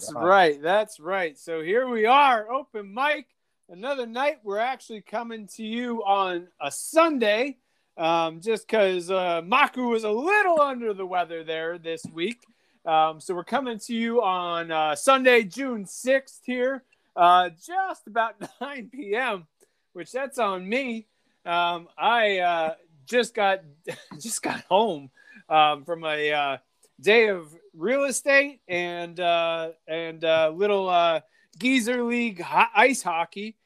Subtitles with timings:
[0.00, 0.24] That's God.
[0.24, 0.62] right.
[0.62, 1.38] That's right.
[1.38, 3.26] So here we are, open mic.
[3.68, 4.38] Another night.
[4.42, 7.58] We're actually coming to you on a Sunday,
[7.98, 12.40] um, just because uh, Maku was a little under the weather there this week.
[12.86, 16.82] Um, so we're coming to you on uh, Sunday, June sixth here,
[17.14, 19.46] uh, just about 9 p.m.
[19.92, 21.08] Which that's on me.
[21.44, 23.60] Um, I uh, just got
[24.18, 25.10] just got home
[25.50, 26.56] um, from a uh,
[27.00, 31.20] day of real estate and uh, and uh, little uh,
[31.58, 33.56] geezer league ho- ice hockey.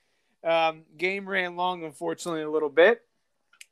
[0.43, 3.01] Um, game ran long, unfortunately, a little bit,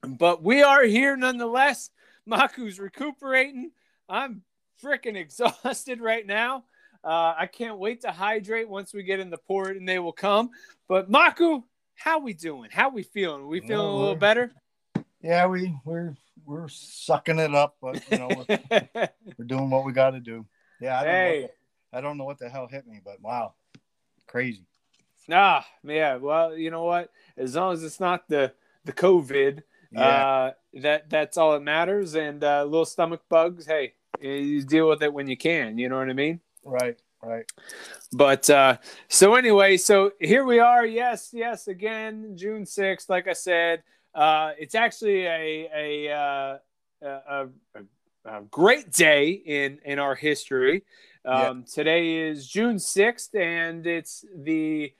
[0.07, 1.91] but we are here nonetheless.
[2.29, 3.73] Maku's recuperating.
[4.09, 4.43] I'm
[4.83, 6.65] freaking exhausted right now.
[7.05, 10.13] Uh, I can't wait to hydrate once we get in the port and they will
[10.13, 10.51] come.
[10.89, 12.71] But Maku, how we doing?
[12.73, 13.49] How we feeling?
[13.49, 14.53] we feeling a little better?
[15.21, 16.15] Yeah, we we're
[16.47, 18.89] we're sucking it up, but you know we're,
[19.39, 20.47] we're doing what we got to do.
[20.81, 23.21] Yeah, I don't, know hey, the, I don't know what the hell hit me, but
[23.21, 23.55] wow,
[24.27, 24.67] crazy.
[25.29, 26.17] Nah, yeah.
[26.17, 27.11] Well, you know what?
[27.37, 28.53] As long as it's not the
[28.85, 32.15] the COVID, Yeah, uh, that that's all that matters.
[32.15, 35.79] And uh, little stomach bugs, hey, you deal with it when you can.
[35.79, 36.41] You know what I mean?
[36.65, 37.45] right, right.
[38.13, 40.85] But uh, so anyway, so here we are.
[40.85, 41.69] Yes, yes.
[41.69, 43.09] Again, June sixth.
[43.09, 43.83] Like I said,
[44.15, 46.59] uh, it's actually a a, uh,
[47.03, 47.83] a, a,
[48.25, 50.85] a great day in in our history.
[51.25, 54.93] Um, Today is June sixth, and it's the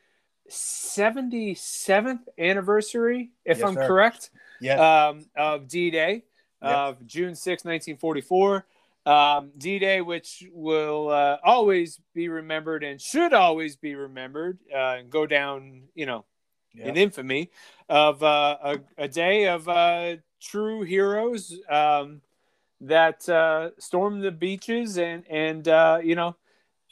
[0.49, 3.87] seventy seventh anniversary, if Yes, I'm sir.
[3.87, 4.31] correct,
[4.61, 6.25] Yeah, um, of D Day
[6.63, 8.65] of June 6, 1944.
[9.05, 14.97] Um, D Day, which will uh, always be remembered and should always be remembered uh,
[14.99, 16.25] and go down, you know,
[16.75, 17.51] yeah, in infamy
[17.89, 22.21] of uh, a, a day of uh, true heroes um,
[22.81, 26.37] that uh, stormed the beaches and, and uh, you know,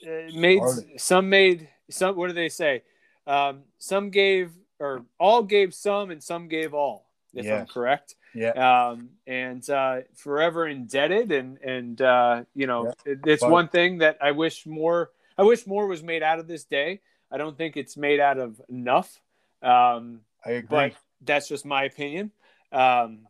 [0.07, 1.01] uh, made Started.
[1.01, 2.83] some made some, what do they say?
[3.27, 8.91] Um, some gave, or all gave some and some gave all, if I'm correct yeah.
[8.91, 11.33] um, and uh, forever indebted.
[11.33, 15.11] And and uh, you know, it's one thing that I wish more.
[15.39, 17.01] I wish more was made out of this day.
[17.31, 19.21] I don't think it's made out of enough.
[19.63, 20.69] Um, I agree.
[20.69, 22.31] but that's just my opinion.
[22.73, 23.21] Um,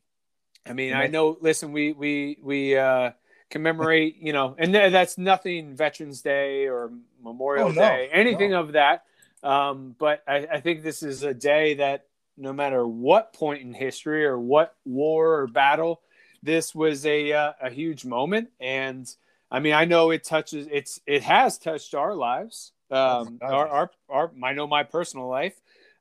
[0.67, 1.37] I mean, I know.
[1.41, 3.13] Listen, we we we uh,
[3.51, 6.93] commemorate, you know, and th- that's nothing Veterans Day or
[7.23, 8.61] Memorial Oh, no, Day, anything no.
[8.61, 9.05] of that.
[9.43, 13.73] Um, but I, I think this is a day that, no matter what point in
[13.73, 16.03] history or what war or battle,
[16.43, 18.51] this was a uh, a huge moment.
[18.61, 19.13] And
[19.51, 20.69] I mean, I know it touches.
[20.71, 22.73] It's it has touched our lives.
[22.91, 25.61] Um, Oh, our, our our I know my personal life.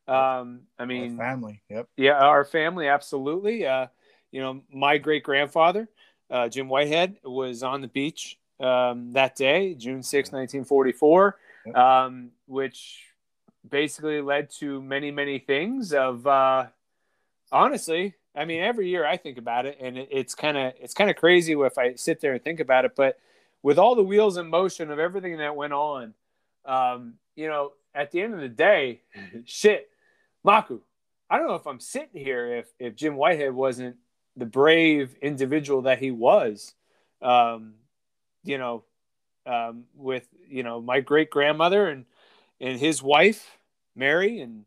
[0.09, 1.62] Um, I Our mean, family.
[1.70, 1.88] Yep.
[1.97, 3.66] yeah, our family, absolutely.
[3.66, 3.88] Uh,
[4.31, 5.90] you know, my great grandfather,
[6.30, 11.75] uh, Jim Whitehead, was on the beach um, that day, June 6, 1944, Yep.
[11.75, 13.03] um, which
[13.70, 15.94] basically led to many, many things.
[15.94, 16.68] Of uh,
[17.52, 20.94] honestly, I mean, every year I think about it, and it, it's kind of it's
[20.94, 22.96] kind of crazy if I sit there and think about it.
[22.96, 23.20] But
[23.62, 26.14] with all the wheels in motion of everything that went on,
[26.66, 29.02] um, you know, at the end of the day,
[29.46, 29.90] shit,
[30.46, 30.80] Maku,
[31.30, 33.98] I don't know if I'm sitting here if if Jim Whitehead wasn't
[34.36, 36.74] the brave individual that he was.
[37.22, 37.74] Um,
[38.44, 38.84] you know,
[39.46, 42.06] um, with you know my great grandmother and
[42.59, 43.59] and his wife
[43.96, 44.66] Mary and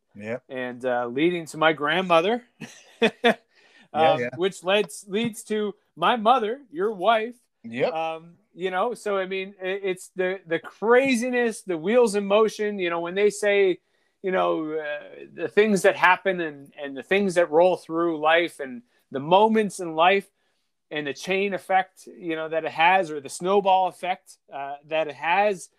[0.49, 2.45] and uh, leading to my grandmother,
[3.03, 3.11] um,
[3.93, 4.29] yeah.
[4.37, 7.35] which leads leads to my mother, your wife.
[7.65, 7.93] Yep.
[7.93, 12.79] Um, you know, so I mean, it, it's the the craziness, the wheels in motion.
[12.79, 13.79] You know, when they say,
[14.23, 18.61] you know, uh, the things that happen and and the things that roll through life
[18.61, 20.29] and the moments in life
[20.91, 25.09] and the chain effect, you know, that it has, or the snowball effect uh, that
[25.09, 25.71] it has.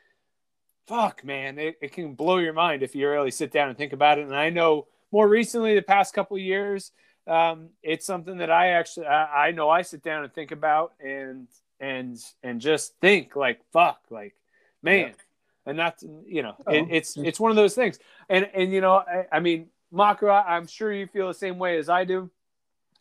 [0.88, 3.94] Fuck, man, it, it can blow your mind if you really sit down and think
[3.94, 4.26] about it.
[4.26, 6.92] And I know more recently, the past couple of years,
[7.28, 10.94] um, it's something that I actually I, I know I sit down and think about
[11.00, 11.48] and
[11.80, 14.36] and and just think like fuck like
[14.82, 15.23] man Yeah.
[15.66, 18.00] And that's you know Oh, it, it's it's one of those things.
[18.30, 21.58] And and you know I, I mean Maku I, I'm sure you feel the same
[21.58, 22.30] way as I do.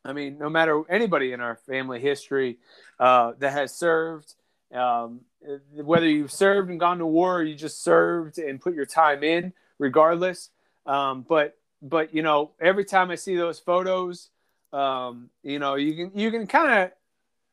[0.04, 2.58] I mean no matter anybody in our family history
[2.98, 4.34] uh, that has served
[4.74, 5.20] um,
[5.74, 9.22] whether you've served and gone to war or you just served and put your time
[9.22, 10.50] in regardless.
[10.86, 14.30] Um, but but you know every time I see those photos
[14.72, 16.90] um, you know you can you can kind of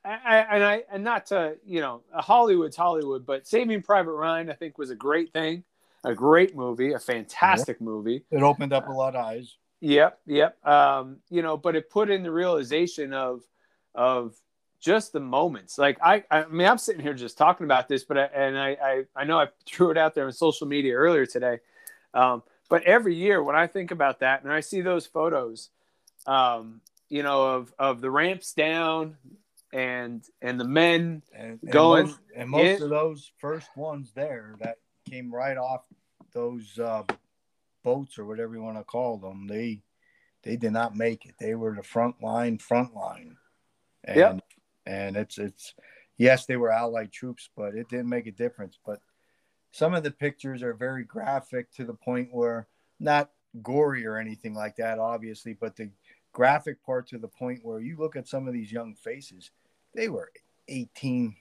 [0.06, 4.50] I, I- and I and not to you know Hollywood's Hollywood, but Saving Private Ryan
[4.50, 5.64] I think was a great thing,
[6.04, 8.24] a great movie, a fantastic movie.
[8.32, 9.56] It opened up a lot of eyes.
[9.82, 10.66] Yep, yep.
[10.68, 13.42] Um, you know, but it put in the realization of
[13.96, 14.36] of
[14.80, 15.78] just the moments.
[15.78, 18.70] Like I, I mean, I'm sitting here just talking about this, but I, and I,
[18.82, 21.60] I, I know I threw it out there on social media earlier today.
[22.14, 25.70] Um, but every year when I think about that and I see those photos,
[26.28, 29.18] um, you know, of of the ramps down
[29.72, 34.56] and and the men and, and going most, and most of those first ones there
[34.60, 34.78] that
[35.10, 35.82] came right off
[36.34, 37.04] those uh,
[37.84, 39.48] boats or whatever you want to call them.
[39.48, 39.82] They
[40.44, 41.36] they did not make it.
[41.40, 43.38] They were the front line, front line.
[44.04, 44.40] And, Yep.
[44.86, 45.74] And it's it's
[46.18, 48.80] yes, they were allied troops, but it didn't make a difference.
[48.84, 49.00] But
[49.72, 52.68] some of the pictures are very graphic to the point where
[53.00, 53.30] not
[53.62, 55.90] gory or anything like that, obviously, but the
[56.32, 59.52] graphic part to the point where you look at some of these young faces,
[59.94, 60.32] they were
[60.68, 61.36] 18,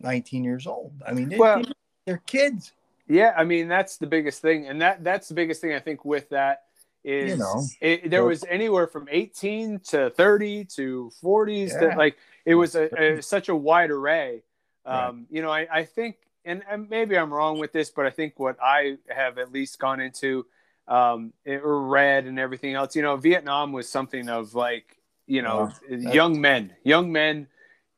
[0.00, 0.92] 19 years old.
[1.06, 1.62] I mean, they, Well-
[2.06, 2.72] they're kids.
[3.10, 6.04] Yeah, I mean that's the biggest thing, and that that's the biggest thing I think
[6.04, 6.64] with that
[7.04, 11.80] is You know, it, there was anywhere from 18 to 30 to 40s Yeah.
[11.80, 14.42] to like it was a, a such a wide array.
[14.84, 18.10] Um, You know, I, I think, and, and maybe I'm wrong with this, but I
[18.10, 20.44] think what I have at least gone into
[20.86, 24.97] um, or read and everything else, you know, Vietnam was something of like
[25.28, 25.72] you know Wow.
[25.92, 27.46] Uh, young men, young men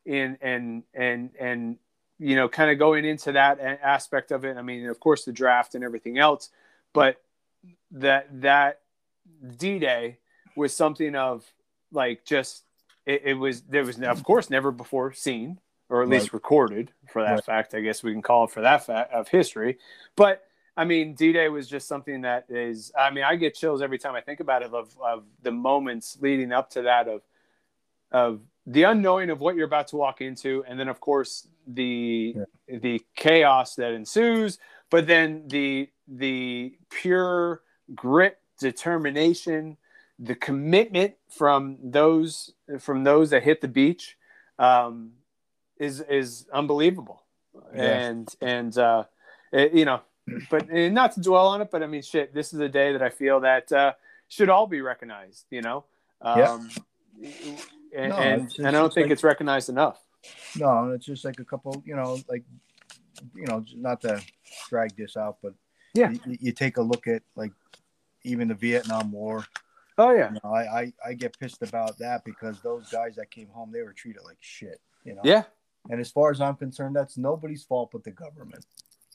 [0.05, 1.77] in and and and
[2.19, 4.55] you know, kind of going into that aspect of it.
[4.55, 6.51] I mean, of course, the draft and everything else,
[6.93, 7.19] but
[7.91, 8.81] that that
[9.57, 10.19] D Day
[10.55, 11.43] was something of
[11.91, 12.63] like just
[13.07, 16.33] it, it was there was of course never before seen or at least Right.
[16.33, 17.43] recorded for that Right.
[17.43, 17.73] fact.
[17.73, 19.79] I guess we can call it for that fact of history,
[20.15, 20.43] but.
[20.77, 22.91] I mean, D Day was just something that is.
[22.97, 24.73] I mean, I get chills every time I think about it.
[24.73, 27.21] Of, of the moments leading up to that, of
[28.11, 32.35] of the unknowing of what you're about to walk into, and then of course the
[32.67, 34.59] the chaos that ensues,
[34.89, 37.61] but then the the pure
[37.93, 39.77] grit, determination,
[40.19, 44.17] the commitment from those from those that hit the beach
[44.57, 45.11] um,
[45.77, 47.23] is is unbelievable,
[47.75, 47.99] Yeah.
[48.03, 49.03] and and uh,
[49.51, 50.01] it- you know,
[50.49, 53.01] but not to dwell on it, but I mean, shit, this is a day that
[53.01, 53.93] I feel that uh,
[54.27, 55.85] should all be recognized, you know.
[56.23, 56.51] Yeah.
[56.53, 56.69] Um,
[57.93, 59.99] and, No, and, and I don't think like- it's recognized enough.
[60.55, 62.43] No, it's just like a couple, you know, like,
[63.35, 64.21] you know, not to
[64.69, 65.53] drag this out, but
[65.95, 66.11] Yeah.
[66.11, 67.51] you, you take a look at like
[68.23, 69.45] even the Vietnam War.
[69.97, 73.29] Oh yeah, You know, I, I I get pissed about that because those guys that
[73.31, 74.79] came home they were treated like shit.
[75.03, 75.21] You know.
[75.23, 75.43] yeah,
[75.89, 78.65] And as far as I'm concerned, that's nobody's fault but the government.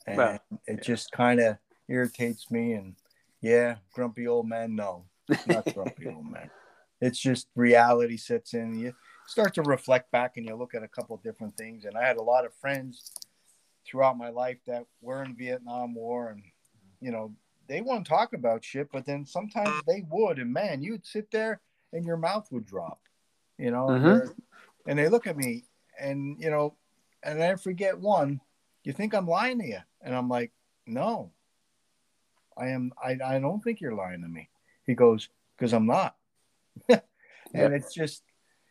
[0.07, 1.57] And Well, it just kind of
[1.87, 2.73] irritates me.
[2.73, 2.95] And
[3.41, 4.75] yeah, grumpy old man.
[4.75, 5.05] No,
[5.45, 6.49] not grumpy old man.
[7.01, 8.73] It's just reality sets in.
[8.79, 8.93] You
[9.27, 11.85] start to reflect back and you look at a couple different things.
[11.85, 13.11] And I had a lot of friends
[13.85, 16.41] throughout my life that were in Vietnam War, and
[17.01, 17.33] you know
[17.67, 20.39] they wouldn't talk about shit, but then sometimes they would.
[20.39, 21.59] And man, you'd sit there
[21.93, 22.99] and your mouth would drop.
[23.57, 24.19] You know, and, Mhm.
[24.19, 24.35] they're-
[24.87, 25.65] and they look at me,
[25.99, 26.75] and you know,
[27.23, 28.39] and I forget one.
[28.83, 29.79] You think I'm lying to you?
[30.01, 30.51] And I'm like,
[30.85, 31.31] no,
[32.57, 32.91] I am.
[33.03, 34.49] I, I don't think you're lying to me.
[34.85, 36.15] He goes, because I'm not.
[36.89, 37.01] and
[37.53, 37.67] Yeah.
[37.69, 38.23] it's just,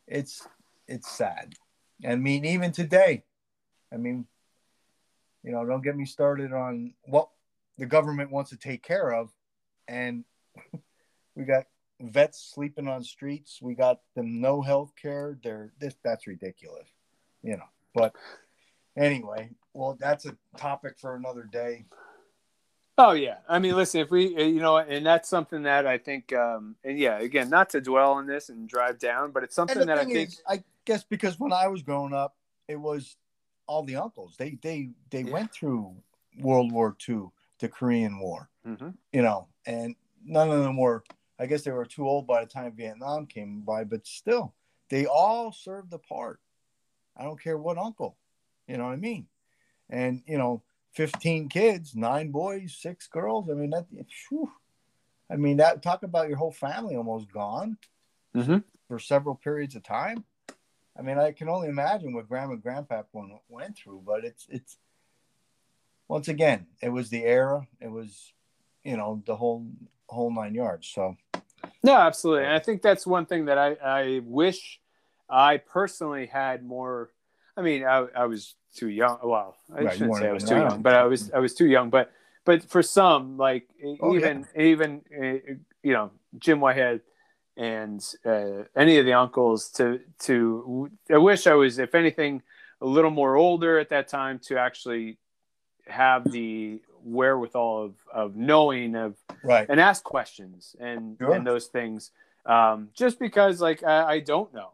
[0.06, 0.46] it's,
[0.86, 1.54] it's sad.
[2.06, 3.24] I mean, even today,
[3.92, 4.26] I mean,
[5.42, 7.28] you know, don't get me started on what
[7.78, 9.32] the government wants to take care of.
[9.88, 10.24] And
[11.34, 11.66] we got
[12.00, 13.60] vets sleeping on streets.
[13.62, 15.38] We got them no health care.
[15.42, 16.88] They're this, that's ridiculous,
[17.42, 18.14] you know, but
[18.96, 21.84] anyway, well, that's a topic for another day.
[22.98, 25.98] Oh yeah, I mean, listen, if we, uh, you know, and that's something that I
[25.98, 29.54] think, um, and yeah, again, not to dwell on this and drive down, but it's
[29.54, 32.36] something that I think, is, I guess because when I was growing up,
[32.68, 33.16] it was
[33.66, 34.36] all the uncles.
[34.38, 35.32] They they they Yeah.
[35.32, 35.94] went through
[36.38, 37.26] World War II,
[37.58, 38.94] the Korean War, Mhm.
[39.12, 41.04] you know, and none of them were.
[41.38, 44.54] I guess they were too old by the time Vietnam came by, but still,
[44.88, 46.40] they all served the part.
[47.14, 48.16] I don't care what uncle,
[48.66, 49.28] you know what I mean,
[49.90, 50.62] and you know,
[50.92, 53.48] fifteen kids, nine boys, six girls.
[53.50, 53.86] I mean that.
[54.28, 54.50] Whew,
[55.30, 55.82] I mean that.
[55.82, 57.78] Talk about your whole family almost gone
[58.34, 58.64] Mhm.
[58.88, 60.24] for several periods of time.
[60.98, 64.46] I mean, I can only imagine what Grandma and Grandpa went, went through, but it's
[64.48, 64.78] it's
[66.08, 68.32] once again, it was the era, it was
[68.84, 69.66] you know the whole
[70.08, 70.88] whole nine yards.
[70.88, 71.16] So
[71.82, 74.80] no, absolutely, and I think that's one thing that I, I wish
[75.28, 77.10] I personally had more.
[77.56, 79.18] I mean, I, I was too young.
[79.22, 81.66] Well, I Right, shouldn't say I was too young, but I was I was too
[81.66, 81.90] young.
[81.90, 82.12] But
[82.44, 83.68] but for some, like
[84.00, 87.00] Oh, even even uh, you know Jim Whitehead
[87.56, 92.42] and uh, any of the uncles to to I wish I was if anything
[92.82, 95.16] a little more older at that time to actually
[95.86, 99.66] have the wherewithal of of knowing of Right.
[99.70, 101.32] and ask questions and Sure.
[101.32, 102.10] and those things.
[102.44, 104.70] Um, just because like I, I don't know,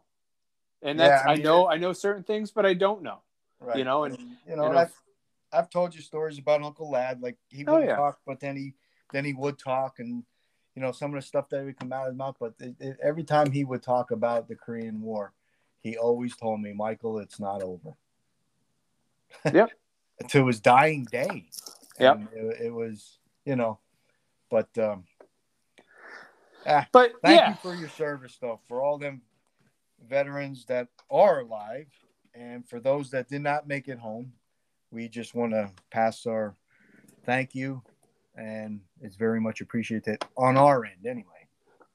[0.83, 3.19] and Yeah, that's I I, mean, know I know certain things, but I don't know.
[3.59, 3.77] Right.
[3.77, 4.93] You know, and- you know, you know- I've,
[5.51, 7.21] I've told you stories about Uncle Lad.
[7.21, 7.95] Like he Oh, wouldn't yeah.
[7.95, 8.73] talk, but then he
[9.11, 10.23] then he would talk, and
[10.75, 12.35] you know some of the stuff that would come out of his mouth.
[12.39, 15.31] But it, it, every time he would talk about the Korean War,
[15.81, 17.93] he always told me, "Michael, it's not over."
[19.53, 19.71] Yep.
[20.29, 21.45] to his dying day.
[21.99, 22.15] Yep.
[22.15, 23.79] And It, it was, you know,
[24.49, 25.03] but um,
[26.65, 29.21] ah, But thank yeah, you for your service, though, for all them
[30.07, 31.87] veterans that are alive,
[32.33, 34.33] and for those that did not make it home.
[34.91, 36.55] We just want to pass our
[37.25, 37.81] thank you,
[38.35, 41.47] and it's very much appreciated on our end, anyway.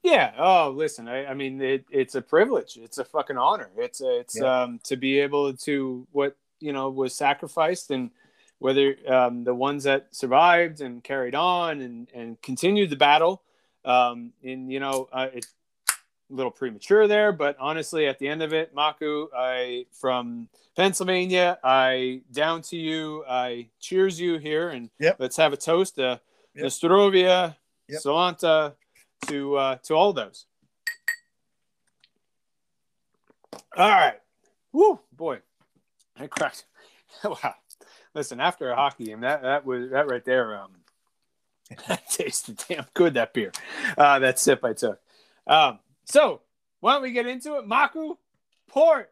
[0.03, 0.33] Yeah.
[0.39, 1.07] Oh, listen.
[1.09, 2.77] I, I mean, it, it's a privilege.
[2.81, 3.71] It's a fucking honor.
[3.77, 4.63] It's a, it's Yeah.
[4.63, 8.11] um to be able to what you know was sacrificed and
[8.59, 13.43] whether um, the ones that survived and carried on and and continued the battle.
[13.85, 15.51] Um, and you know, uh, it's a
[16.31, 22.23] little premature there, but honestly, at the end of it, Maku, I from Pennsylvania, I
[22.33, 23.25] down to you.
[23.29, 25.17] I cheers you here, and Yep.
[25.19, 25.99] let's have a toast.
[25.99, 26.19] Uh,
[26.55, 26.67] Yep.
[26.67, 27.57] Nostrovia,
[27.89, 28.01] Yep.
[28.03, 28.75] Solanta,
[29.29, 30.47] to uh, to all those.
[33.77, 34.19] All right.
[34.73, 35.39] Woo, boy,
[36.19, 36.65] I cracked.
[37.25, 37.55] wow.
[38.15, 40.59] Listen, after a hockey game, that that was that right there.
[40.59, 40.71] Um,
[41.89, 43.15] that tasted damn good.
[43.15, 43.53] That beer,
[43.97, 45.01] uh, that sip I took.
[45.47, 45.79] Um,
[46.11, 46.41] so
[46.81, 47.67] why don't we get into it?
[47.67, 48.17] Maku,
[48.69, 49.09] pour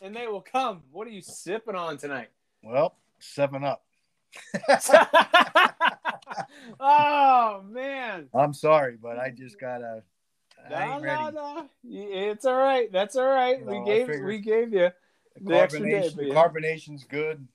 [0.00, 0.82] and they will come.
[0.92, 2.28] What are you sipping on tonight?
[2.62, 3.84] Well, seven up.
[6.80, 8.28] oh man.
[8.34, 10.02] I'm sorry, but I just gotta.
[10.68, 11.68] No, no, no.
[11.84, 12.90] It's all right.
[12.90, 13.64] That's all right.
[13.64, 14.90] No, we gave we gave you.
[15.36, 17.46] The The day, carbonation, but the carbonation's good,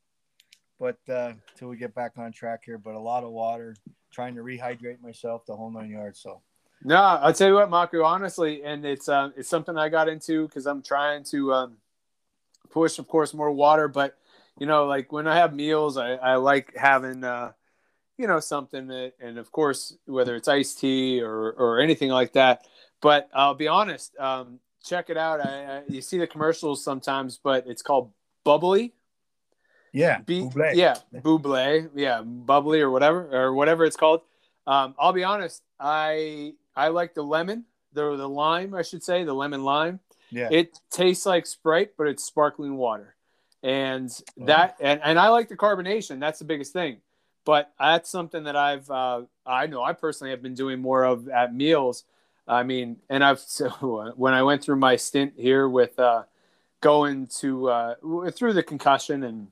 [0.80, 2.78] but uh, till we get back on track here.
[2.78, 3.76] But a lot of water,
[4.12, 6.20] trying to rehydrate myself the whole nine yards.
[6.22, 6.42] So
[6.84, 8.04] No, I'll tell you what, Maku.
[8.04, 11.78] Honestly, and it's um, it's something I got into because I'm trying to um,
[12.72, 13.88] push, of course, more water.
[13.88, 14.18] But
[14.60, 17.52] you know, like when I have meals, I, I like having uh,
[18.18, 22.34] you know something that, and of course, whether it's iced tea or or anything like
[22.34, 22.66] that.
[23.00, 25.40] But I'll be honest, um, check it out.
[25.40, 28.12] I, I, you see the commercials sometimes, but it's called
[28.44, 28.94] bubly.
[29.94, 30.72] yeah, B- bubly.
[30.74, 34.22] yeah, bubly, yeah, bubly or whatever or whatever it's called.
[34.66, 39.24] Um, I'll be honest, I I like the lemon, the the lime, I should say,
[39.24, 40.00] the lemon lime.
[40.32, 43.16] yeah, It tastes like Sprite, but it's sparkling water,
[43.64, 44.10] and
[44.40, 44.46] Oh.
[44.46, 46.20] that and, and I like the carbonation.
[46.20, 46.98] That's the biggest thing.
[47.44, 51.28] But that's something that I've uh, I know I personally have been doing more of
[51.30, 52.04] at meals.
[52.48, 56.24] I mean, and I've so when I went through my stint here with uh,
[56.82, 57.96] going to uh,
[58.32, 59.48] through the concussion and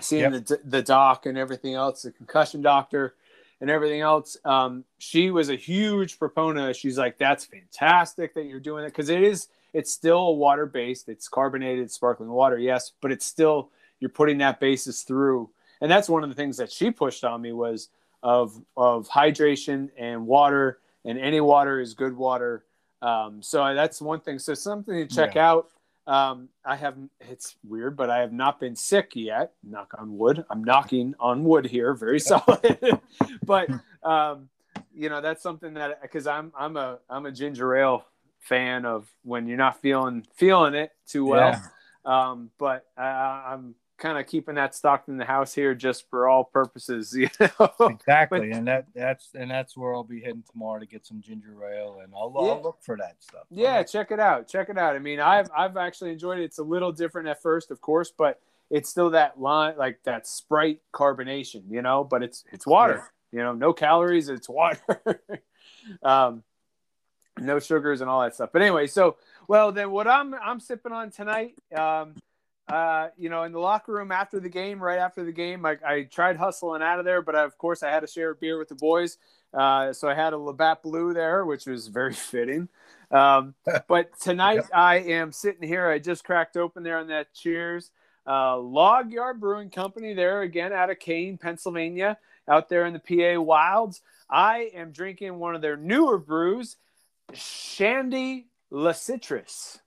[0.00, 3.14] seeing the the doc and everything else, the concussion doctor
[3.60, 4.36] and everything else.
[4.44, 6.76] Um, she was a huge proponent.
[6.76, 9.48] She's like, "That's fantastic that you're doing it because it is.
[9.72, 11.08] It's still water based.
[11.08, 15.50] It's carbonated, sparkling water, yes, but it's still you're putting that basis through."
[15.80, 17.88] And that's one of the things that she pushed on me was
[18.22, 22.64] of of hydration and water, and any water is good water.
[23.00, 24.38] Um, so that's one thing.
[24.38, 25.68] So something to check out.
[26.08, 29.52] Um, I have it's weird, but I have not been sick yet.
[29.62, 30.42] Knock on wood.
[30.48, 32.78] I'm knocking on wood here, very solid.
[33.44, 33.68] but
[34.02, 34.48] um,
[34.94, 38.06] you know, that's something that because I'm I'm a I'm a ginger ale
[38.40, 41.62] fan of when you're not feeling feeling it too well.
[42.06, 46.28] Um, but uh, I'm kind of keeping that stocked in the house here just for
[46.28, 47.70] all purposes, you know.
[47.88, 48.50] exactly.
[48.52, 52.00] and that that's and that's where I'll be heading tomorrow to get some ginger ale,
[52.02, 52.52] and I'll, Yeah.
[52.52, 53.42] I'll look for that stuff.
[53.50, 54.48] Yeah, check it out.
[54.48, 54.96] Check it out.
[54.96, 56.44] I mean, I've I've actually enjoyed it.
[56.44, 58.40] It's a little different at first, of course, but
[58.70, 62.04] it's still that line like that Sprite carbonation, you know.
[62.04, 64.28] But it's it's water, you know, no calories.
[64.28, 64.78] It's water,
[66.02, 66.42] um,
[67.38, 68.50] no sugars and all that stuff.
[68.52, 69.16] But anyway, so
[69.48, 72.14] well then, what I'm I'm sipping on tonight, um,
[72.68, 75.78] uh, you know, in the locker room after the game, right after the game, I,
[75.86, 78.58] I tried hustling out of there, but of course I had to share a beer
[78.58, 79.18] with the boys.
[79.54, 82.68] Uh, so I had a Labatt Blue there, which was very fitting.
[83.10, 83.54] Um,
[83.88, 84.70] but tonight Yep.
[84.74, 85.88] I am sitting here.
[85.88, 87.90] I just cracked open there on that Cheers.
[88.26, 92.98] Uh, Log Yard Brewing Company there again out of Kane, Pennsylvania, out there in the
[92.98, 94.02] PA wilds.
[94.28, 96.76] I am drinking one of their newer brews,
[97.32, 99.78] Shandy La Citrus.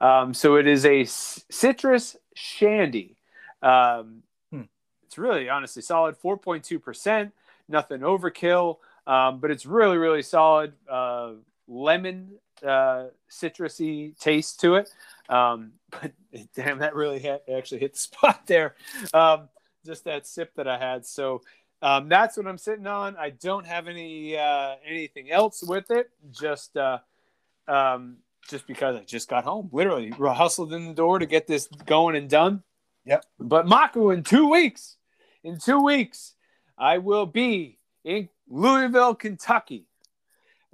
[0.00, 3.16] Um, so it is a c- citrus shandy.
[3.62, 4.62] Um, Hmm.
[5.04, 7.32] It's really honestly solid, 4.2%,
[7.68, 10.72] nothing overkill, um, but it's really, really solid.
[10.88, 11.32] Uh,
[11.66, 12.30] lemon
[12.66, 14.90] uh, citrusy taste to it.
[15.28, 16.12] Um, but
[16.54, 18.74] damn, that really hit, actually hit the spot there.
[19.12, 19.48] Um,
[19.84, 21.06] just that sip that I had.
[21.06, 21.42] So
[21.80, 23.16] um, that's what I'm sitting on.
[23.16, 26.10] I don't have any uh, anything else with it.
[26.30, 26.98] Just uh,
[27.68, 28.16] um,
[28.48, 32.16] just because I just got home, literally hustled in the door to get this going
[32.16, 32.62] and done.
[33.04, 33.24] Yep.
[33.38, 34.96] But Maku, in two weeks,
[35.44, 36.34] in two weeks,
[36.76, 39.86] I will be in Louisville, Kentucky.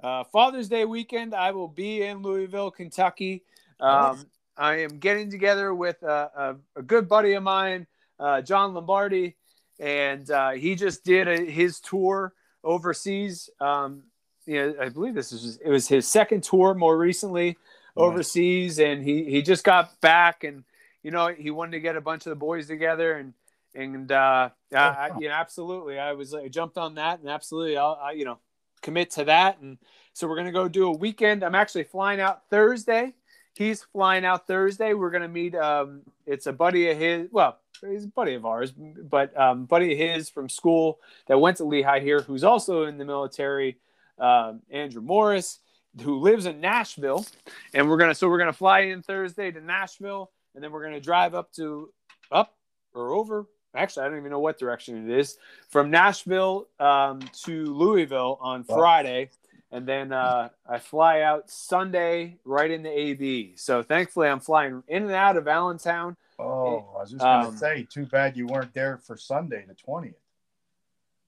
[0.01, 3.43] Uh, Father's Day weekend, I will be in Louisville, Kentucky.
[3.79, 4.25] Um, nice.
[4.57, 7.87] I am getting together with a, a, a good buddy of mine,
[8.19, 9.35] uh, John Lombardi,
[9.79, 13.49] and uh, he just did a, his tour overseas.
[13.59, 14.03] Um,
[14.45, 17.57] you know, I believe this is it was his second tour more recently
[17.95, 20.63] overseas, and he he just got back, and
[21.03, 23.33] you know he wanted to get a bunch of the boys together, and
[23.73, 27.77] and uh, I, I, you know absolutely, I was I jumped on that, and absolutely,
[27.77, 28.39] I'll I, you know
[28.81, 29.77] commit to that, and
[30.13, 31.43] so we're gonna go do a weekend.
[31.43, 33.13] I'm actually flying out Thursday
[33.55, 34.93] he's flying out Thursday.
[34.93, 35.55] We're gonna meet.
[35.55, 37.27] Um, it's a buddy of his.
[37.31, 41.57] Well, he's a buddy of ours, but um, buddy of his from school that went
[41.57, 43.77] to Lehigh here, who's also in the military.
[44.17, 45.59] Um, Andrew Morris,
[46.01, 47.25] who lives in Nashville,
[47.73, 48.15] and we're gonna.
[48.15, 51.91] So we're gonna fly in Thursday to Nashville, and then we're gonna drive up to
[52.31, 52.55] up
[52.93, 53.47] or over.
[53.75, 55.37] Actually, I don't even know what direction it is
[55.69, 59.29] from Nashville um, to Louisville on Friday
[59.75, 63.55] and then uh, I fly out Sunday right into AB.
[63.57, 66.15] So thankfully, I'm flying in and out of Allentown.
[66.39, 69.73] Oh, I was just gonna um, say, too bad you weren't there for Sunday, the
[69.73, 70.15] twentieth.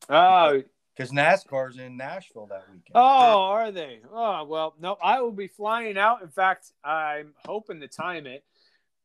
[0.10, 0.63] Oh,
[0.97, 2.95] because NASCAR's in Nashville that weekend.
[2.95, 3.99] Oh, are they?
[4.12, 6.23] Oh, well, no, I will be flying out.
[6.23, 8.43] In fact, I'm hoping to time it.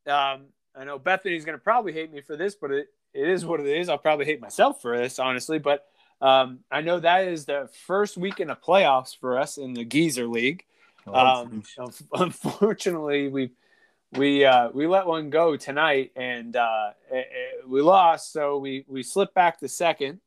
[0.09, 3.45] Um, I know Bethany's going to probably hate me for this, but it, it is
[3.45, 3.89] what it is.
[3.89, 5.59] I'll probably hate myself for this, honestly.
[5.59, 5.85] But
[6.19, 10.27] um, I know that is the first weekend of playoffs for us in the Geezer
[10.27, 10.65] League.
[11.05, 11.63] Oh, um,
[12.13, 13.51] unfortunately, we
[14.13, 18.83] we uh, we let one go tonight, and uh, it, it, we lost, so we
[18.87, 20.21] we slipped back to second.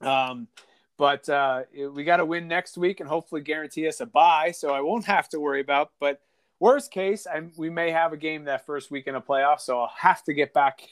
[0.00, 0.48] Um,
[0.96, 4.72] but uh, we got to win next week, and hopefully guarantee us a bye, so
[4.72, 5.90] I won't have to worry about.
[6.00, 6.20] But
[6.60, 9.92] worst case, I, we may have a game that first weekend of playoffs, so I'll
[9.96, 10.82] have to get back.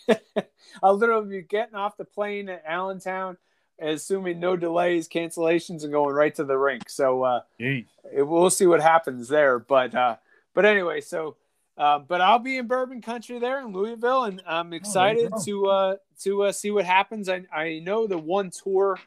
[0.82, 3.36] I'll literally be getting off the plane at Allentown
[3.82, 6.88] assuming no delays, cancellations, and going right to the rink.
[6.88, 9.58] So uh, it, we'll see what happens there.
[9.58, 10.16] But uh,
[10.54, 11.36] but anyway, so
[11.76, 15.44] uh, but I'll be in Bourbon Country there in Louisville, and I'm oh, excited oh,
[15.44, 17.28] to uh, to uh, see what happens.
[17.28, 18.98] I I know the one tour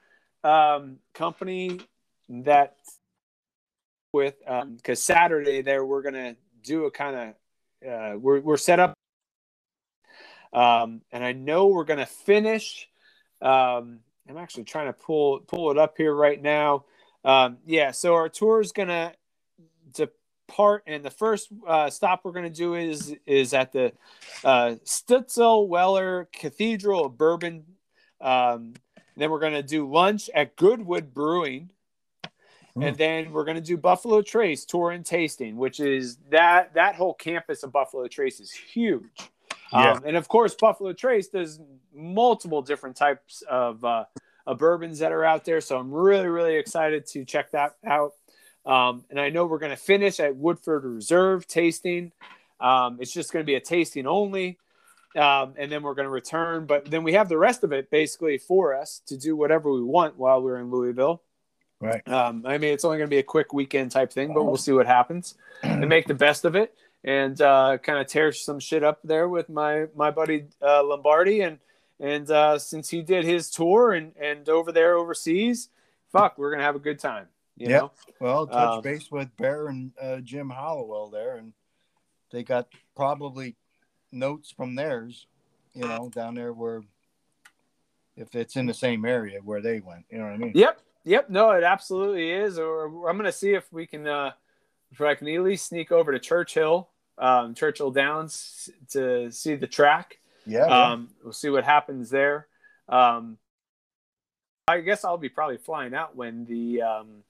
[0.46, 1.80] um, company
[2.30, 2.78] that
[4.14, 7.36] with because um, Saturday there we're gonna do a kind
[7.84, 8.94] of uh, we're we're set up.
[10.54, 12.88] Um, and I know we're to finish
[13.42, 16.86] um, I'm actually trying to pull pull it up here right now.
[17.24, 19.14] Um, yeah, so our tour is gonna
[19.94, 23.94] depart, and the first uh, stop we're gonna do is is at the
[24.44, 27.66] uh, Stitzel Weller Cathedral of Bourbon.
[28.22, 28.74] Um,
[29.16, 31.72] then we're gonna do lunch at Goodwood Brewing.
[32.78, 32.88] Mm.
[32.88, 36.96] And then we're going to do Buffalo Trace tour and tasting, which is that that
[36.96, 39.32] whole campus of Buffalo Trace is huge.
[39.72, 39.94] Yeah.
[39.94, 41.60] Um, and of course, Buffalo Trace does
[41.94, 44.06] multiple different types of, uh,
[44.46, 45.62] of bourbons that are out there.
[45.62, 48.12] So I'm really, really excited to check that out.
[48.66, 52.12] Um, and I know we're going to finish at Woodford Reserve tasting.
[52.60, 54.58] Um, it's just going to be a tasting only.
[55.16, 56.66] Um, and then we're going to return.
[56.66, 59.82] But then we have the rest of it basically for us to do whatever we
[59.82, 61.22] want while we're in Louisville.
[61.80, 62.08] Right.
[62.08, 64.58] Um, I mean, it's only going to be a quick weekend type thing, but we'll
[64.58, 66.74] see what happens and make the best of it
[67.06, 71.42] and uh, kind of tear some shit up there with my my buddy uh, Lombardi
[71.42, 71.60] and
[72.00, 75.70] and uh, since he did his tour and and over there overseas,
[76.12, 77.28] fuck, we're gonna have a good time.
[77.56, 77.82] You yep.
[77.82, 77.92] know.
[78.20, 81.54] Well, touch um, base with Bear and uh, Jim Hollowell there, and
[82.32, 83.56] they got probably
[84.16, 85.28] notes from theirs,
[85.74, 86.82] you know, down there where
[88.16, 90.54] if it's in the same area where they went, you know what I mean?
[90.56, 90.80] Yep.
[91.04, 91.30] Yep.
[91.30, 92.58] No, it absolutely is.
[92.58, 94.08] Or I'm gonna see if we can.
[94.08, 94.32] uh
[94.92, 99.68] if I can at least sneak over to Churchill um, Churchill Downs to see the
[99.68, 100.20] track.
[100.46, 102.48] Yeah, um, we'll see what happens there.
[102.88, 103.38] Um,
[104.68, 107.24] I guess I'll be probably flying out when the um,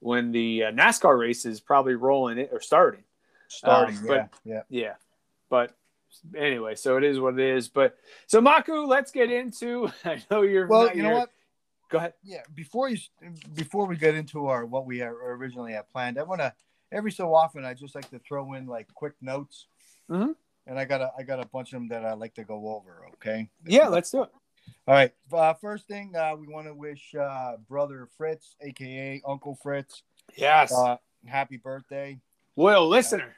[0.00, 3.04] when the uh, NASCAR race is probably rolling it or starting.
[3.48, 4.92] Starting, um, yeah, yeah, yeah.
[5.48, 5.74] But
[6.36, 7.68] anyway, so it is what it is.
[7.68, 9.90] But so Maku, let's get into.
[10.04, 10.66] I know you're.
[10.66, 11.30] Well, you know what.
[11.88, 12.14] Go ahead.
[12.24, 12.98] Yeah, before you
[13.54, 16.52] before we get into our what we originally had planned, I want to
[16.92, 19.66] every so often I just like to throw in like quick notes.
[20.10, 20.32] Mm-hmm.
[20.68, 22.68] And I got a I got a bunch of them that I like to go
[22.74, 23.04] over.
[23.14, 23.48] Okay.
[23.64, 24.30] Yeah, let's do it.
[24.88, 25.12] All right.
[25.32, 30.02] Uh, first thing, uh, we want to wish uh, brother Fritz, aka Uncle Fritz,
[30.36, 32.18] yes, uh, happy birthday,
[32.56, 33.34] loyal listener.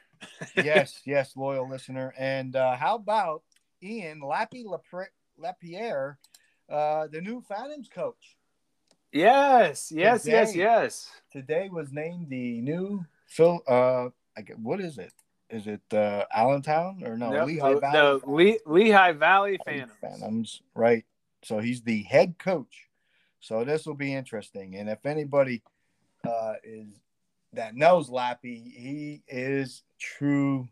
[0.55, 2.13] Yes, yes, loyal listener.
[2.17, 3.43] And uh, how about
[3.81, 6.17] Ian Lappy Laperriere?
[6.69, 8.37] Uh, the new Phantoms coach
[9.11, 10.59] Yes, yes, yes, Today.
[10.59, 11.11] yes.
[11.31, 13.59] today was named the new Phil.
[13.67, 15.11] Uh, I get what is it?
[15.49, 18.19] Is it uh, Allentown or no Lehigh the, Valley?
[18.19, 19.93] the Le- Lehigh Valley Phantoms.
[19.99, 21.05] Phantoms, right?
[21.43, 22.87] So he's the head coach.
[23.39, 24.75] So this will be interesting.
[24.75, 25.63] And if anybody
[26.27, 26.89] uh, is
[27.53, 30.67] that knows Lappy, he is true,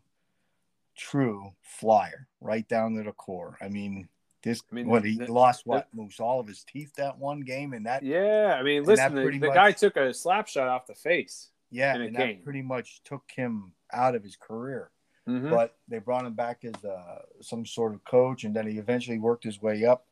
[0.96, 3.56] true flyer, right down to the core.
[3.60, 4.08] I mean,
[4.42, 7.40] this I mean, what he the- lost what moose all of his teeth that one
[7.40, 10.68] game, and that Yeah, I mean, listen, the, the much- guy took a slap shot
[10.68, 11.50] off the face.
[11.70, 12.36] yeah, and game.
[12.38, 14.90] that pretty much took him out of his career.
[15.26, 15.50] Mhm.
[15.50, 19.18] but they brought him back as uh, some sort of coach, and then he eventually
[19.18, 20.06] worked his way up.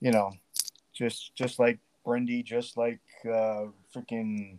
[0.00, 0.30] You know,
[0.92, 4.58] just just like Brendy, just like uh, freaking,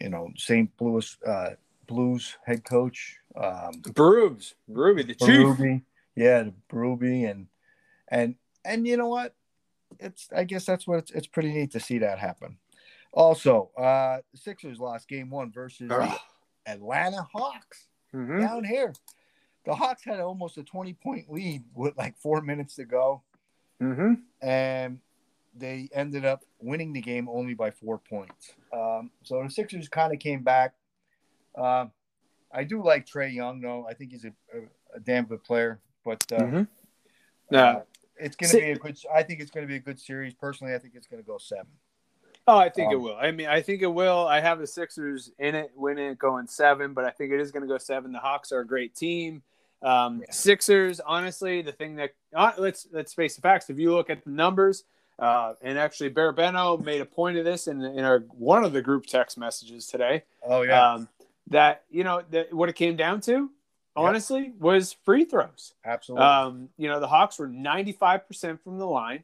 [0.00, 0.70] you know, St.
[0.80, 1.50] Louis uh,
[1.86, 5.28] Blues head coach, um, Brubes, Ruby, the chief.
[5.28, 5.82] Berube.
[6.16, 7.46] yeah, the Berube, and
[8.08, 9.34] and and you know what?
[10.00, 12.58] It's I guess that's what it's, it's pretty neat to see that happen.
[13.12, 16.16] Also, uh, the Sixers lost game one versus the
[16.66, 18.40] Atlanta Hawks Mhm.
[18.40, 18.92] down here.
[19.64, 23.22] The Hawks had almost a 20 point lead with like four minutes to go,
[23.80, 24.22] Mhm.
[24.42, 25.00] and
[25.56, 28.54] they ended up winning the game only by four points.
[28.72, 30.74] Um, so the Sixers kind of came back.
[31.56, 31.90] Um
[32.56, 33.84] I do like Trae Young, though.
[33.88, 36.68] I think he's a, a, a damn good player, but uh, Mhm.
[37.52, 37.82] uh, Uh,
[38.16, 38.96] it's going to be a good.
[39.12, 40.34] I think it's going to be a good series.
[40.34, 41.66] Personally, I think it's going to go seven.
[42.46, 43.16] Oh, I think it Um, will.
[43.16, 44.24] I mean, I think it will.
[44.28, 47.50] I have the Sixers in it, winning it, going seven, but I think it is
[47.50, 48.12] going to go seven.
[48.12, 49.42] The Hawks are a great team.
[49.82, 50.30] Um, Yeah.
[50.30, 53.68] Sixers, honestly, the thing that uh, let's let's face the facts.
[53.68, 54.84] If you look at the numbers,
[55.18, 58.72] uh, and actually, Bear Beno made a point of this in in our one of
[58.72, 60.24] the group text messages today.
[60.44, 61.08] Oh yeah, Um,
[61.48, 63.50] that you know that what it came down to,
[63.96, 65.74] honestly, was free throws.
[65.84, 66.26] absolutely.
[66.26, 69.22] Um, you know, the Hawks were 95% from the line.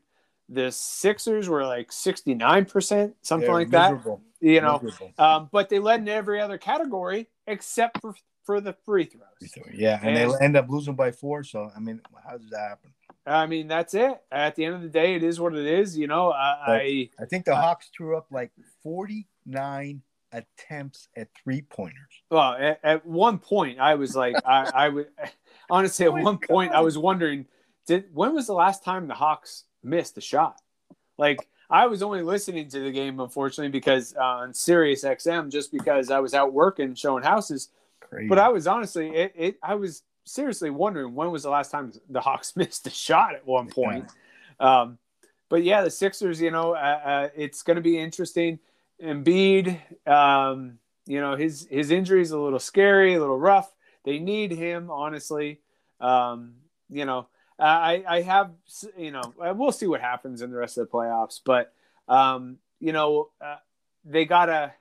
[0.48, 3.92] The Sixers were like 69%, something They're like that.
[4.40, 4.82] You know,
[5.18, 9.24] um, but they led in every other category except for for the free throws.
[9.72, 11.44] Yeah, and, And- they end up losing by four.
[11.44, 12.92] So I mean, how does that happen?
[13.26, 14.20] I mean, that's it.
[14.32, 15.96] At the end of the day, it is what it is.
[15.96, 18.50] You know, I, I think the Hawks threw up like
[18.82, 20.02] 49
[20.32, 22.22] attempts at three pointers.
[22.30, 25.08] Well, at, at one point, I was like, I, I would
[25.70, 27.46] honestly, at Oh one point, I was wondering,
[27.86, 30.60] did when was the last time the Hawks missed a shot?
[31.18, 35.70] Like, I was only listening to the game, unfortunately, because uh, on Sirius XM, just
[35.70, 37.68] because I was out working showing houses.
[38.00, 38.28] Crazy.
[38.28, 41.92] But I was honestly, it, it I was seriously wondering when was the last time
[42.08, 44.06] the Hawks missed a shot at one point.
[44.58, 44.98] Um,
[45.48, 48.60] but yeah, the Sixers, you know, uh, uh, it's going to be interesting.
[49.02, 53.72] Embiid, um, you know, his his injury is a little scary, a little rough.
[54.04, 55.60] They need him, honestly.
[56.00, 56.54] Um,
[56.88, 57.28] you know,
[57.58, 58.52] I I have,
[58.96, 61.72] you know, uh, we'll see what happens in the rest of the playoffs, but
[62.08, 63.56] um, you know, uh,
[64.04, 64.72] they gotta.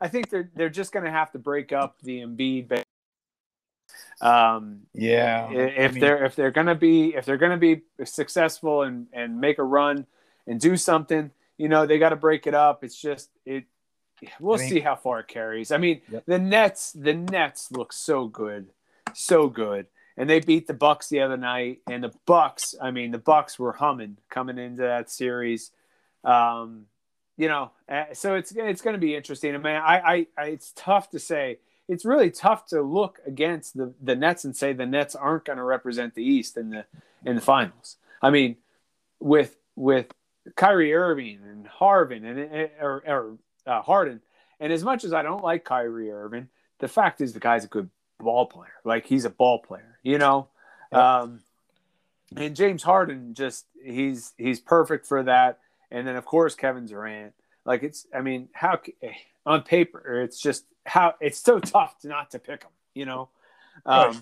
[0.00, 2.84] I think they're they're just going to have to break up the Embiid.
[4.20, 5.50] Um, yeah.
[5.50, 9.40] if I mean, they're if they're gonna be if they're gonna be successful and and
[9.40, 10.06] make a run
[10.46, 12.82] and do something, you know, they got to break it up.
[12.84, 13.64] It's just it.
[14.40, 15.70] We'll I mean- see how far it carries.
[15.70, 16.24] I mean, Yep.
[16.26, 18.70] the Nets the Nets look so good,
[19.14, 21.80] so good, and they beat the Bucks the other night.
[21.88, 25.70] And the Bucks, I mean, the Bucks were humming coming into that series.
[26.24, 26.86] Um,
[27.36, 29.54] you know, uh, so it's it's going to be interesting.
[29.54, 33.76] I mean, I, I, I it's tough to say it's really tough to look against
[33.76, 36.84] the, the Nets and say the Nets aren't going to represent the East in the
[37.24, 37.96] in the finals.
[38.22, 38.56] I mean,
[39.20, 40.12] with with
[40.56, 44.20] Kyrie Irving and Harvin and or, or uh, Harden,
[44.60, 46.48] and as much as I don't like Kyrie Irving,
[46.78, 48.74] the fact is the guy's a good ball player.
[48.84, 50.48] Like he's a ball player, you know.
[50.92, 51.40] Um,
[52.36, 55.58] and James Harden just he's he's perfect for that.
[55.90, 57.34] And then of course Kevin Durant.
[57.64, 59.12] Like it's I mean how eh,
[59.46, 63.28] on paper it's just how it's so tough to not to pick them, you know.
[63.86, 64.16] Um, Right.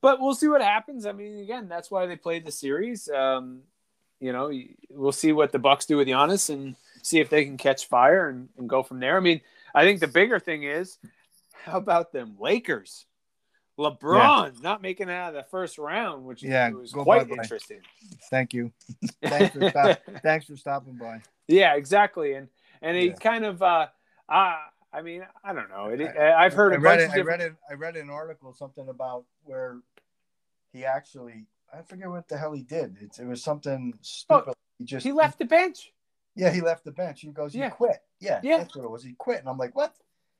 [0.00, 1.06] But we'll see what happens.
[1.06, 3.08] I mean, again, that's why they played the series.
[3.08, 3.60] Um,
[4.18, 4.50] you know,
[4.90, 8.28] we'll see what the Bucks do with Giannis and see if they can catch fire
[8.28, 9.16] and, and go from there.
[9.16, 9.40] I mean,
[9.72, 10.98] I think the bigger thing is
[11.64, 13.06] how about them Lakers?
[13.78, 17.42] LeBron not making it out of the first round, which Yeah, was quite bye-bye.
[17.42, 17.80] interesting.
[18.28, 18.72] Thank you.
[19.24, 21.22] Thanks for, stop, thanks for stopping by.
[21.48, 22.34] Yeah, exactly.
[22.34, 22.48] And
[22.80, 23.14] and he Yeah.
[23.14, 23.86] kind of uh,
[24.28, 24.56] uh
[24.92, 25.86] I mean, I don't know.
[25.86, 27.18] It, I've heard I a read bunch it.
[27.18, 27.54] I read it.
[27.70, 29.78] I read an article something about where
[30.72, 31.46] he actually.
[31.72, 32.96] I forget what the hell he did.
[33.00, 34.54] It's, it was something oh, stupid.
[34.78, 35.92] he just Oh, He left the bench.
[36.34, 37.22] Yeah, he left the bench.
[37.22, 37.70] He goes, he Yeah.
[37.70, 38.02] quit.
[38.20, 38.58] Yeah, Yeah.
[38.58, 39.02] that's what it was.
[39.02, 39.94] He quit, and I'm like, what?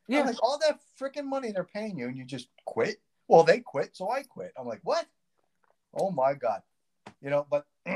[0.09, 2.97] I'm Yeah, like all that freaking money they're paying you, and you just quit.
[3.29, 4.53] Well, they quit, so I quit.
[4.59, 5.07] I'm like, what?
[5.95, 6.63] Oh my god,
[7.23, 7.47] you know.
[7.51, 7.67] But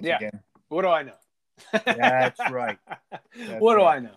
[0.00, 0.16] Yeah.
[0.16, 1.16] again, What do I know?
[1.84, 2.78] That's right.
[3.10, 3.84] That's what do.
[3.84, 4.16] I know?